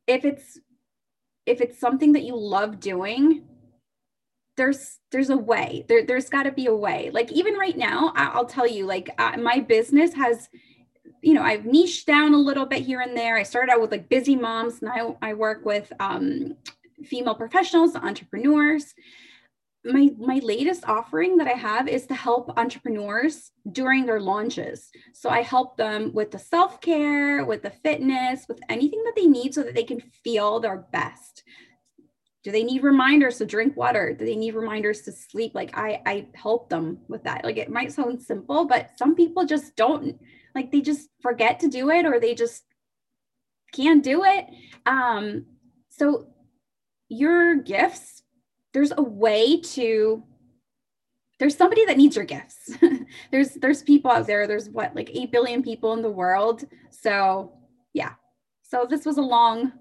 if 0.08 0.24
it's, 0.24 0.58
if 1.46 1.60
it's 1.60 1.78
something 1.78 2.14
that 2.14 2.24
you 2.24 2.36
love 2.36 2.80
doing, 2.80 3.44
there's 4.56 4.98
there's 5.10 5.30
a 5.30 5.36
way 5.36 5.84
there, 5.88 6.06
there's 6.06 6.28
got 6.28 6.44
to 6.44 6.52
be 6.52 6.66
a 6.66 6.74
way 6.74 7.10
like 7.12 7.32
even 7.32 7.54
right 7.54 7.76
now 7.76 8.12
i'll 8.14 8.44
tell 8.44 8.68
you 8.68 8.86
like 8.86 9.10
uh, 9.18 9.36
my 9.36 9.58
business 9.58 10.14
has 10.14 10.48
you 11.22 11.34
know 11.34 11.42
i've 11.42 11.64
niched 11.64 12.06
down 12.06 12.32
a 12.32 12.38
little 12.38 12.64
bit 12.64 12.80
here 12.80 13.00
and 13.00 13.16
there 13.16 13.36
i 13.36 13.42
started 13.42 13.72
out 13.72 13.80
with 13.80 13.90
like 13.90 14.08
busy 14.08 14.36
moms 14.36 14.80
and 14.80 14.88
i, 14.92 15.28
I 15.28 15.34
work 15.34 15.64
with 15.64 15.92
um, 15.98 16.54
female 17.04 17.34
professionals, 17.34 17.94
entrepreneurs. 17.96 18.94
My, 19.84 20.10
my 20.18 20.40
latest 20.42 20.88
offering 20.88 21.36
that 21.36 21.46
I 21.46 21.52
have 21.52 21.88
is 21.88 22.06
to 22.06 22.14
help 22.14 22.56
entrepreneurs 22.56 23.50
during 23.70 24.06
their 24.06 24.20
launches. 24.20 24.90
So 25.12 25.28
I 25.28 25.42
help 25.42 25.76
them 25.76 26.12
with 26.14 26.30
the 26.30 26.38
self 26.38 26.80
care, 26.80 27.44
with 27.44 27.62
the 27.62 27.70
fitness, 27.70 28.46
with 28.48 28.60
anything 28.70 29.02
that 29.04 29.14
they 29.14 29.26
need 29.26 29.52
so 29.52 29.62
that 29.62 29.74
they 29.74 29.84
can 29.84 30.00
feel 30.00 30.58
their 30.60 30.86
best. 30.90 31.42
Do 32.44 32.50
they 32.50 32.62
need 32.62 32.82
reminders 32.82 33.38
to 33.38 33.46
drink 33.46 33.76
water? 33.76 34.14
Do 34.14 34.24
they 34.24 34.36
need 34.36 34.54
reminders 34.54 35.02
to 35.02 35.12
sleep? 35.12 35.52
Like 35.54 35.76
I, 35.76 36.02
I 36.06 36.26
help 36.34 36.68
them 36.68 36.98
with 37.08 37.24
that. 37.24 37.44
Like 37.44 37.56
it 37.56 37.70
might 37.70 37.92
sound 37.92 38.22
simple, 38.22 38.66
but 38.66 38.90
some 38.98 39.14
people 39.14 39.44
just 39.46 39.76
don't 39.76 40.18
like 40.54 40.70
they 40.70 40.82
just 40.82 41.08
forget 41.20 41.60
to 41.60 41.68
do 41.68 41.90
it 41.90 42.06
or 42.06 42.20
they 42.20 42.34
just 42.34 42.62
can't 43.72 44.02
do 44.02 44.24
it. 44.24 44.46
Um, 44.86 45.46
so 45.88 46.28
your 47.14 47.56
gifts, 47.56 48.22
there's 48.72 48.92
a 48.96 49.02
way 49.02 49.60
to 49.60 50.22
there's 51.38 51.56
somebody 51.56 51.84
that 51.86 51.96
needs 51.96 52.16
your 52.16 52.24
gifts. 52.24 52.72
there's 53.30 53.54
there's 53.54 53.82
people 53.82 54.10
out 54.10 54.26
there. 54.26 54.46
There's 54.46 54.68
what 54.68 54.94
like 54.94 55.10
8 55.12 55.32
billion 55.32 55.62
people 55.62 55.92
in 55.92 56.02
the 56.02 56.10
world. 56.10 56.64
So, 56.90 57.52
yeah. 57.92 58.12
So 58.62 58.86
this 58.88 59.04
was 59.04 59.18
a 59.18 59.22
long 59.22 59.72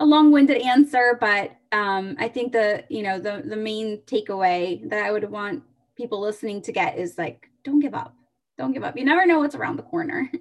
a 0.00 0.04
long-winded 0.04 0.62
answer, 0.62 1.18
but 1.20 1.56
um, 1.72 2.16
I 2.18 2.28
think 2.28 2.52
the 2.52 2.84
you 2.88 3.02
know 3.02 3.18
the 3.18 3.42
the 3.46 3.56
main 3.56 4.00
takeaway 4.06 4.88
that 4.88 5.04
I 5.04 5.12
would 5.12 5.30
want 5.30 5.62
people 5.96 6.20
listening 6.20 6.62
to 6.62 6.72
get 6.72 6.98
is 6.98 7.18
like 7.18 7.48
don't 7.64 7.80
give 7.80 7.94
up. 7.94 8.14
Don't 8.58 8.72
give 8.72 8.84
up. 8.84 8.96
You 8.96 9.04
never 9.04 9.26
know 9.26 9.40
what's 9.40 9.54
around 9.54 9.76
the 9.76 9.82
corner. 9.82 10.30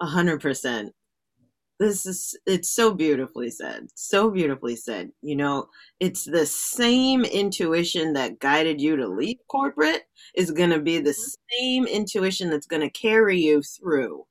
A 0.00 0.06
hundred 0.06 0.40
percent 0.40 0.94
this 1.78 2.06
is 2.06 2.36
it's 2.46 2.70
so 2.70 2.92
beautifully 2.92 3.50
said 3.50 3.88
so 3.94 4.30
beautifully 4.30 4.76
said 4.76 5.10
you 5.22 5.36
know 5.36 5.68
it's 6.00 6.24
the 6.24 6.44
same 6.44 7.24
intuition 7.24 8.12
that 8.12 8.38
guided 8.40 8.80
you 8.80 8.96
to 8.96 9.06
leave 9.06 9.38
corporate 9.48 10.02
is 10.34 10.50
going 10.50 10.70
to 10.70 10.80
be 10.80 10.98
the 10.98 11.10
mm-hmm. 11.10 11.56
same 11.58 11.86
intuition 11.86 12.50
that's 12.50 12.66
going 12.66 12.82
to 12.82 12.90
carry 12.90 13.38
you 13.40 13.62
through 13.62 14.24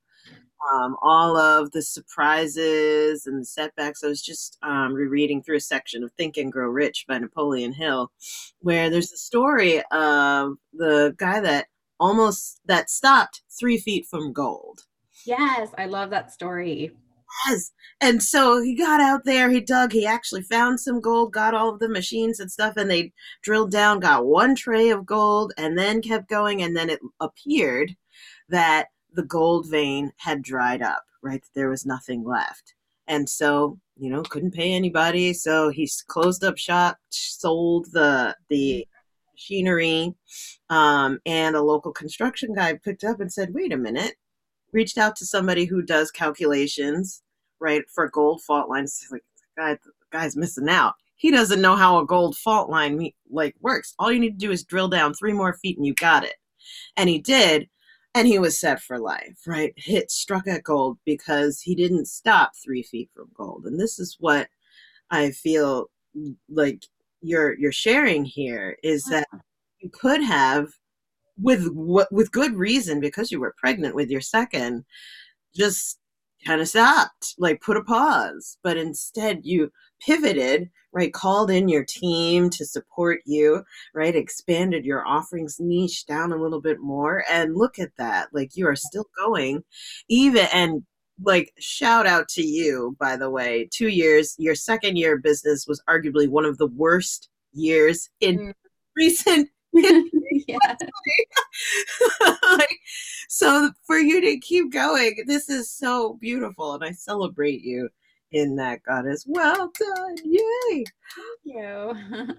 um, 0.74 0.96
all 1.02 1.38
of 1.38 1.72
the 1.72 1.84
surprises 1.84 3.28
and 3.28 3.40
the 3.40 3.46
setbacks. 3.46 4.04
I 4.04 4.08
was 4.08 4.24
just 4.24 4.58
um, 4.64 4.94
rereading 4.94 5.44
through 5.44 5.58
a 5.58 5.62
section 5.62 6.04
of 6.04 6.12
think 6.14 6.36
and 6.36 6.52
grow 6.52 6.68
rich 6.68 7.06
by 7.08 7.20
napoleon 7.20 7.74
hill 7.74 8.12
where 8.60 8.90
there's 8.90 9.12
a 9.12 9.18
story 9.18 9.84
of 9.92 10.58
the 10.74 11.14
guy 11.18 11.40
that 11.42 11.68
almost 12.00 12.60
that 12.66 12.90
stopped 12.90 13.44
three 13.58 13.78
feet 13.78 14.08
from 14.10 14.34
gold. 14.34 14.82
Yes 15.26 15.70
i 15.78 15.86
love 15.86 16.10
that 16.12 16.32
story 16.32 16.92
Yes. 17.48 17.72
And 18.00 18.22
so 18.22 18.62
he 18.62 18.76
got 18.76 19.02
out 19.02 19.26
there, 19.26 19.50
he 19.50 19.60
dug, 19.60 19.92
he 19.92 20.06
actually 20.06 20.44
found 20.44 20.80
some 20.80 21.02
gold, 21.02 21.34
got 21.34 21.54
all 21.54 21.70
of 21.74 21.80
the 21.80 21.90
machines 21.90 22.40
and 22.40 22.52
stuff, 22.52 22.78
and 22.78 22.90
they 22.90 23.12
drilled 23.42 23.72
down, 23.72 24.00
got 24.00 24.26
one 24.26 24.56
tray 24.56 24.90
of 24.90 25.06
gold, 25.06 25.54
and 25.58 25.78
then 25.78 26.02
kept 26.02 26.30
going. 26.30 26.62
And 26.62 26.76
then 26.76 26.90
it 26.90 27.00
appeared 27.20 27.96
that 28.50 28.88
the 29.14 29.24
gold 29.24 29.68
vein 29.70 30.12
had 30.18 30.42
dried 30.42 30.82
up, 30.82 31.04
right? 31.22 31.44
There 31.56 31.70
was 31.70 31.86
nothing 31.86 32.24
left. 32.24 32.76
And 33.08 33.28
so, 33.28 33.80
you 33.98 34.10
know, 34.10 34.22
couldn't 34.24 34.54
pay 34.54 34.74
anybody. 34.74 35.34
So 35.34 35.70
he 35.70 35.90
closed 36.08 36.44
up 36.44 36.58
shop, 36.58 36.98
sold 37.10 37.88
the, 37.94 38.36
the, 38.50 38.88
machinery 39.38 40.16
um, 40.72 41.20
and 41.26 41.56
a 41.56 41.62
local 41.62 41.92
construction 41.92 42.56
guy 42.56 42.74
picked 42.74 43.04
up 43.04 43.20
and 43.20 43.32
said 43.32 43.54
wait 43.54 43.72
a 43.72 43.78
minute 43.78 44.16
reached 44.74 44.98
out 44.98 45.16
to 45.18 45.26
somebody 45.26 45.66
who 45.66 45.82
does 45.82 46.12
calculations, 46.12 47.24
right, 47.60 47.84
for 47.90 48.10
gold 48.10 48.42
fault 48.44 48.70
lines. 48.70 49.08
Like, 49.12 49.24
guy, 49.58 49.78
guy's 50.12 50.36
missing 50.38 50.70
out. 50.70 50.94
He 51.16 51.32
doesn't 51.32 51.62
know 51.62 51.76
how 51.76 52.00
a 52.00 52.06
gold 52.06 52.38
fault 52.38 52.70
line 52.70 53.12
like 53.32 53.56
works. 53.62 53.96
All 53.98 54.12
you 54.12 54.20
need 54.20 54.40
to 54.40 54.46
do 54.46 54.52
is 54.52 54.64
drill 54.64 54.88
down 54.88 55.14
three 55.14 55.34
more 55.34 55.54
feet 55.56 55.78
and 55.78 55.86
you 55.86 55.94
got 55.96 56.24
it. 56.24 56.36
And 56.96 57.10
he 57.10 57.20
did. 57.20 57.68
and 58.18 58.28
he 58.28 58.40
was 58.40 58.60
set 58.60 58.82
for 58.82 58.98
life, 59.00 59.38
right? 59.46 59.74
Hit 59.78 60.10
struck 60.12 60.48
at 60.48 60.64
gold 60.64 60.98
because 61.06 61.62
he 61.62 61.76
didn't 61.76 62.08
stop 62.08 62.52
three 62.56 62.82
feet 62.84 63.10
from 63.16 63.30
gold. 63.36 63.66
And 63.66 63.80
this 63.80 64.00
is 64.00 64.18
what 64.20 64.48
I 65.12 65.32
feel 65.32 65.90
like 66.50 66.84
you're 67.22 67.58
you're 67.60 67.72
sharing 67.72 68.26
here 68.26 68.78
is 68.84 69.06
that 69.06 69.28
you 69.80 69.90
could 69.92 70.22
have 70.24 70.70
with 71.42 71.68
what 71.74 72.12
with 72.12 72.32
good 72.32 72.56
reason 72.56 73.00
because 73.00 73.32
you 73.32 73.40
were 73.40 73.56
pregnant 73.58 73.96
with 73.96 74.10
your 74.10 74.22
second 74.22 74.84
just 75.56 76.00
kind 76.46 76.62
of 76.62 76.68
stopped 76.68 77.36
like 77.38 77.62
put 77.62 77.78
a 77.78 77.84
pause 77.84 78.58
but 78.64 78.78
instead 78.78 79.40
you 79.44 79.72
pivoted 80.00 80.70
right 80.94 81.14
called 81.14 81.50
in 81.50 81.68
your 81.68 81.84
team 81.84 82.50
to 82.50 82.66
support 82.66 83.20
you 83.26 83.64
right 83.94 84.16
expanded 84.16 84.86
your 84.86 85.06
offerings 85.06 85.58
niche 85.60 86.06
down 86.06 86.32
a 86.32 86.42
little 86.42 86.62
bit 86.62 86.80
more 86.80 87.24
and 87.30 87.56
look 87.56 87.80
at 87.80 87.92
that 87.98 88.28
like 88.34 88.56
you 88.56 88.68
are 88.68 88.76
still 88.76 89.08
going 89.18 89.64
even 90.08 90.48
and 90.54 90.84
like 91.24 91.52
shout 91.58 92.06
out 92.06 92.28
to 92.28 92.44
you 92.44 92.96
by 93.00 93.18
the 93.18 93.30
way 93.30 93.68
two 93.74 93.88
years 93.88 94.36
your 94.38 94.54
second 94.54 94.96
year 94.96 95.16
of 95.16 95.24
business 95.24 95.66
was 95.68 95.82
arguably 95.90 96.28
one 96.28 96.46
of 96.46 96.60
the 96.60 96.68
worst 96.68 97.30
years 97.54 98.10
in 98.20 98.38
mm. 98.38 98.54
recent. 98.96 99.50
like, 99.74 100.58
so 103.28 103.70
for 103.86 104.00
you 104.00 104.22
to 104.22 104.40
keep 104.40 104.72
going 104.72 105.24
this 105.28 105.50
is 105.50 105.70
so 105.70 106.18
beautiful 106.22 106.74
and 106.74 106.84
i 106.84 106.92
celebrate 106.92 107.62
you 107.62 107.90
in 108.32 108.56
that 108.56 108.82
goddess 108.84 109.26
well 109.28 109.72
done 109.80 110.16
yay. 110.24 110.84
Thank 111.16 111.40
you. 111.46 111.94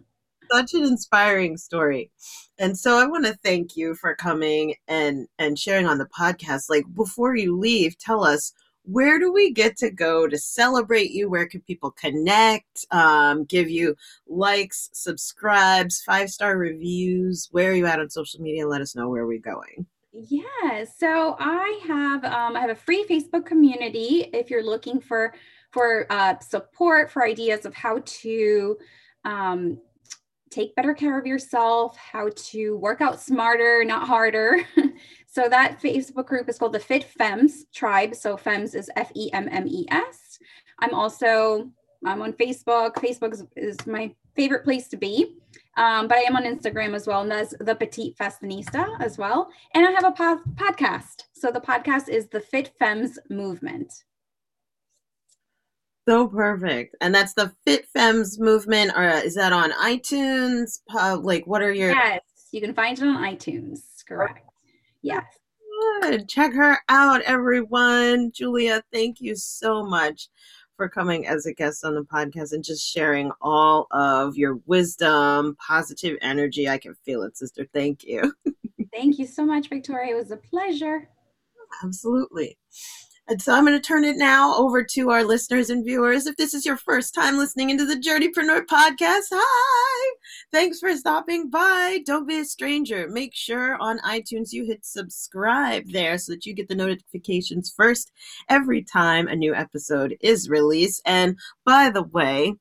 Such 0.50 0.72
an 0.74 0.84
inspiring 0.84 1.58
story. 1.58 2.10
And 2.58 2.76
so 2.76 2.98
i 2.98 3.06
want 3.06 3.26
to 3.26 3.38
thank 3.44 3.76
you 3.76 3.94
for 3.94 4.14
coming 4.14 4.74
and 4.86 5.28
and 5.38 5.58
sharing 5.58 5.86
on 5.86 5.98
the 5.98 6.06
podcast. 6.06 6.70
Like 6.70 6.84
before 6.94 7.36
you 7.36 7.58
leave 7.58 7.98
tell 7.98 8.24
us 8.24 8.52
where 8.90 9.18
do 9.18 9.30
we 9.30 9.52
get 9.52 9.76
to 9.76 9.90
go 9.90 10.26
to 10.26 10.38
celebrate 10.38 11.10
you? 11.10 11.28
Where 11.28 11.46
can 11.46 11.60
people 11.60 11.90
connect, 11.90 12.86
um, 12.90 13.44
give 13.44 13.68
you 13.68 13.94
likes, 14.26 14.88
subscribes, 14.94 16.00
five 16.00 16.30
star 16.30 16.56
reviews? 16.56 17.48
Where 17.50 17.70
are 17.70 17.74
you 17.74 17.86
at 17.86 18.00
on 18.00 18.08
social 18.08 18.40
media? 18.40 18.66
Let 18.66 18.80
us 18.80 18.96
know 18.96 19.10
where 19.10 19.26
we're 19.26 19.40
going. 19.40 19.86
Yeah, 20.12 20.84
so 20.96 21.36
I 21.38 21.80
have 21.86 22.24
um, 22.24 22.56
I 22.56 22.60
have 22.60 22.70
a 22.70 22.74
free 22.74 23.04
Facebook 23.08 23.44
community. 23.44 24.30
If 24.32 24.48
you're 24.48 24.64
looking 24.64 25.00
for 25.00 25.34
for 25.70 26.06
uh, 26.10 26.38
support 26.40 27.10
for 27.10 27.24
ideas 27.24 27.66
of 27.66 27.74
how 27.74 28.00
to 28.04 28.78
um, 29.24 29.78
take 30.50 30.74
better 30.74 30.94
care 30.94 31.18
of 31.18 31.26
yourself, 31.26 31.94
how 31.98 32.30
to 32.34 32.76
work 32.78 33.02
out 33.02 33.20
smarter, 33.20 33.84
not 33.84 34.06
harder. 34.06 34.66
so 35.30 35.48
that 35.48 35.80
Facebook 35.80 36.26
group 36.26 36.48
is 36.48 36.58
called 36.58 36.72
the 36.72 36.80
Fit 36.80 37.04
Femmes 37.04 37.66
Tribe. 37.72 38.14
So 38.14 38.36
Femmes 38.36 38.74
is 38.74 38.90
F 38.96 39.12
E 39.14 39.30
M 39.32 39.48
M 39.52 39.66
E 39.68 39.86
S. 39.90 40.38
I'm 40.80 40.94
also 40.94 41.70
I'm 42.04 42.22
on 42.22 42.32
Facebook. 42.32 42.94
Facebook 42.94 43.32
is, 43.32 43.44
is 43.56 43.86
my 43.86 44.14
favorite 44.34 44.64
place 44.64 44.88
to 44.88 44.96
be. 44.96 45.34
Um, 45.76 46.08
but 46.08 46.18
I 46.18 46.22
am 46.22 46.36
on 46.36 46.44
Instagram 46.44 46.94
as 46.94 47.06
well, 47.06 47.22
and 47.22 47.30
that's 47.30 47.54
the 47.60 47.74
Petite 47.74 48.16
Fashionista 48.16 49.00
as 49.00 49.18
well. 49.18 49.50
And 49.74 49.86
I 49.86 49.90
have 49.92 50.04
a 50.04 50.12
po- 50.12 50.42
podcast. 50.54 51.24
So 51.34 51.50
the 51.50 51.60
podcast 51.60 52.08
is 52.08 52.28
the 52.28 52.40
Fit 52.40 52.72
Femmes 52.78 53.18
Movement. 53.30 53.92
So 56.08 56.26
perfect. 56.26 56.96
And 57.00 57.14
that's 57.14 57.34
the 57.34 57.52
Fit 57.66 57.86
Femmes 57.94 58.40
movement. 58.40 58.92
Or 58.96 59.08
is 59.08 59.34
that 59.34 59.52
on 59.52 59.72
iTunes? 59.72 60.80
Uh, 60.92 61.18
like, 61.20 61.46
what 61.46 61.62
are 61.62 61.72
your. 61.72 61.90
Yes, 61.90 62.22
you 62.50 62.60
can 62.60 62.74
find 62.74 62.98
it 62.98 63.04
on 63.04 63.16
iTunes. 63.22 63.80
Correct. 64.06 64.47
Yes. 65.02 65.24
Good. 66.00 66.28
Check 66.28 66.52
her 66.54 66.78
out, 66.88 67.22
everyone. 67.22 68.32
Julia, 68.32 68.82
thank 68.92 69.20
you 69.20 69.36
so 69.36 69.84
much 69.84 70.28
for 70.76 70.88
coming 70.88 71.26
as 71.26 71.44
a 71.46 71.52
guest 71.52 71.84
on 71.84 71.94
the 71.94 72.02
podcast 72.02 72.52
and 72.52 72.64
just 72.64 72.88
sharing 72.88 73.30
all 73.40 73.86
of 73.90 74.36
your 74.36 74.60
wisdom, 74.66 75.56
positive 75.56 76.16
energy. 76.22 76.68
I 76.68 76.78
can 76.78 76.94
feel 77.04 77.22
it, 77.22 77.36
sister. 77.36 77.66
Thank 77.72 78.04
you. 78.04 78.32
thank 78.92 79.18
you 79.18 79.26
so 79.26 79.44
much, 79.44 79.68
Victoria. 79.68 80.14
It 80.14 80.18
was 80.18 80.30
a 80.30 80.36
pleasure. 80.36 81.08
Absolutely. 81.82 82.56
And 83.30 83.42
so 83.42 83.52
I'm 83.52 83.66
going 83.66 83.78
to 83.78 83.86
turn 83.86 84.04
it 84.04 84.16
now 84.16 84.56
over 84.56 84.82
to 84.82 85.10
our 85.10 85.22
listeners 85.22 85.68
and 85.68 85.84
viewers. 85.84 86.26
If 86.26 86.36
this 86.36 86.54
is 86.54 86.64
your 86.64 86.78
first 86.78 87.14
time 87.14 87.36
listening 87.36 87.68
into 87.68 87.84
the 87.84 87.96
Journeypreneur 87.96 88.64
podcast, 88.64 89.26
hi! 89.30 90.16
Thanks 90.50 90.80
for 90.80 90.96
stopping 90.96 91.50
by. 91.50 92.00
Don't 92.06 92.26
be 92.26 92.38
a 92.38 92.44
stranger. 92.46 93.06
Make 93.06 93.34
sure 93.34 93.76
on 93.82 93.98
iTunes 93.98 94.52
you 94.52 94.64
hit 94.64 94.86
subscribe 94.86 95.90
there 95.92 96.16
so 96.16 96.32
that 96.32 96.46
you 96.46 96.54
get 96.54 96.68
the 96.68 96.74
notifications 96.74 97.70
first 97.76 98.12
every 98.48 98.82
time 98.82 99.28
a 99.28 99.36
new 99.36 99.54
episode 99.54 100.16
is 100.22 100.48
released. 100.48 101.02
And 101.04 101.36
by 101.66 101.90
the 101.90 102.04
way, 102.04 102.54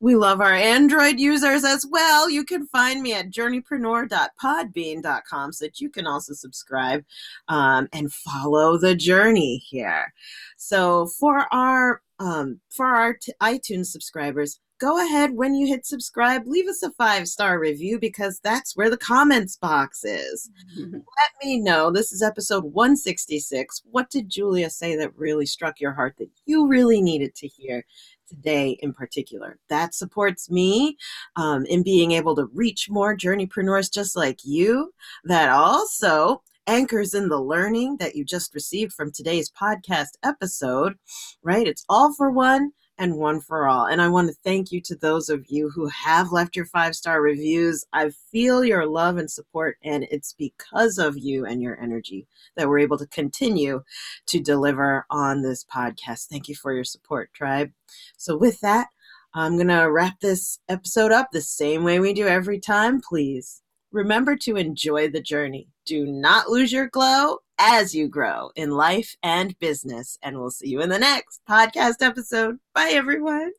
we 0.00 0.16
love 0.16 0.40
our 0.40 0.54
Android 0.54 1.20
users 1.20 1.62
as 1.64 1.86
well. 1.86 2.30
You 2.30 2.44
can 2.44 2.66
find 2.66 3.02
me 3.02 3.12
at 3.12 3.30
journeypreneur.podbean.com 3.30 5.52
so 5.52 5.66
that 5.66 5.80
you 5.80 5.90
can 5.90 6.06
also 6.06 6.32
subscribe 6.32 7.04
um, 7.48 7.88
and 7.92 8.10
follow 8.12 8.78
the 8.78 8.94
journey 8.94 9.58
here. 9.58 10.14
So 10.56 11.08
for 11.18 11.52
our 11.52 12.00
um, 12.18 12.60
for 12.70 12.86
our 12.86 13.14
t- 13.14 13.32
iTunes 13.40 13.86
subscribers, 13.86 14.60
go 14.80 15.04
ahead 15.04 15.32
when 15.32 15.54
you 15.54 15.66
hit 15.66 15.86
subscribe, 15.86 16.46
leave 16.46 16.66
us 16.66 16.82
a 16.82 16.90
five 16.92 17.28
star 17.28 17.58
review 17.58 17.98
because 17.98 18.40
that's 18.42 18.76
where 18.76 18.90
the 18.90 18.96
comments 18.96 19.56
box 19.56 20.04
is. 20.04 20.50
Let 20.76 21.32
me 21.42 21.60
know. 21.60 21.90
This 21.90 22.12
is 22.12 22.22
episode 22.22 22.64
166. 22.64 23.82
What 23.90 24.10
did 24.10 24.28
Julia 24.28 24.70
say 24.70 24.96
that 24.96 25.16
really 25.16 25.46
struck 25.46 25.80
your 25.80 25.92
heart 25.92 26.16
that 26.18 26.30
you 26.46 26.66
really 26.66 27.02
needed 27.02 27.34
to 27.36 27.46
hear? 27.46 27.84
Today 28.30 28.78
in 28.80 28.94
particular. 28.94 29.58
That 29.68 29.94
supports 29.94 30.50
me 30.50 30.96
um, 31.36 31.66
in 31.66 31.82
being 31.82 32.12
able 32.12 32.34
to 32.36 32.48
reach 32.54 32.88
more 32.88 33.16
journeypreneurs 33.16 33.92
just 33.92 34.16
like 34.16 34.38
you. 34.44 34.92
That 35.24 35.50
also 35.50 36.42
anchors 36.66 37.14
in 37.14 37.28
the 37.28 37.40
learning 37.40 37.96
that 37.98 38.14
you 38.14 38.24
just 38.24 38.54
received 38.54 38.92
from 38.92 39.10
today's 39.10 39.50
podcast 39.50 40.10
episode, 40.22 40.94
right? 41.42 41.66
It's 41.66 41.84
all 41.88 42.14
for 42.14 42.30
one 42.30 42.70
and 43.00 43.16
one 43.16 43.40
for 43.40 43.66
all. 43.66 43.86
And 43.86 44.00
I 44.00 44.08
want 44.08 44.28
to 44.28 44.36
thank 44.44 44.70
you 44.70 44.80
to 44.82 44.94
those 44.94 45.30
of 45.30 45.46
you 45.48 45.70
who 45.70 45.86
have 45.86 46.30
left 46.32 46.54
your 46.54 46.66
five 46.66 46.94
star 46.94 47.22
reviews. 47.22 47.84
I 47.94 48.10
feel 48.30 48.62
your 48.62 48.86
love 48.86 49.16
and 49.16 49.30
support, 49.30 49.78
and 49.82 50.06
it's 50.10 50.34
because 50.34 50.98
of 50.98 51.16
you 51.18 51.46
and 51.46 51.62
your 51.62 51.80
energy 51.80 52.28
that 52.56 52.68
we're 52.68 52.78
able 52.78 52.98
to 52.98 53.06
continue 53.06 53.82
to 54.26 54.38
deliver 54.38 55.06
on 55.10 55.40
this 55.40 55.64
podcast. 55.64 56.26
Thank 56.26 56.46
you 56.46 56.54
for 56.54 56.74
your 56.74 56.84
support, 56.84 57.32
tribe. 57.32 57.72
So, 58.18 58.36
with 58.36 58.60
that, 58.60 58.88
I'm 59.32 59.56
going 59.56 59.68
to 59.68 59.90
wrap 59.90 60.20
this 60.20 60.58
episode 60.68 61.10
up 61.10 61.30
the 61.32 61.40
same 61.40 61.82
way 61.84 62.00
we 62.00 62.12
do 62.12 62.26
every 62.26 62.60
time. 62.60 63.00
Please 63.00 63.62
remember 63.92 64.36
to 64.36 64.56
enjoy 64.56 65.08
the 65.08 65.22
journey. 65.22 65.68
Do 65.86 66.04
not 66.04 66.50
lose 66.50 66.70
your 66.70 66.88
glow 66.88 67.38
as 67.60 67.94
you 67.94 68.08
grow 68.08 68.50
in 68.56 68.70
life 68.70 69.16
and 69.22 69.56
business. 69.58 70.18
And 70.22 70.38
we'll 70.38 70.50
see 70.50 70.68
you 70.68 70.80
in 70.80 70.88
the 70.88 70.98
next 70.98 71.42
podcast 71.48 71.96
episode. 72.00 72.58
Bye, 72.74 72.92
everyone. 72.94 73.52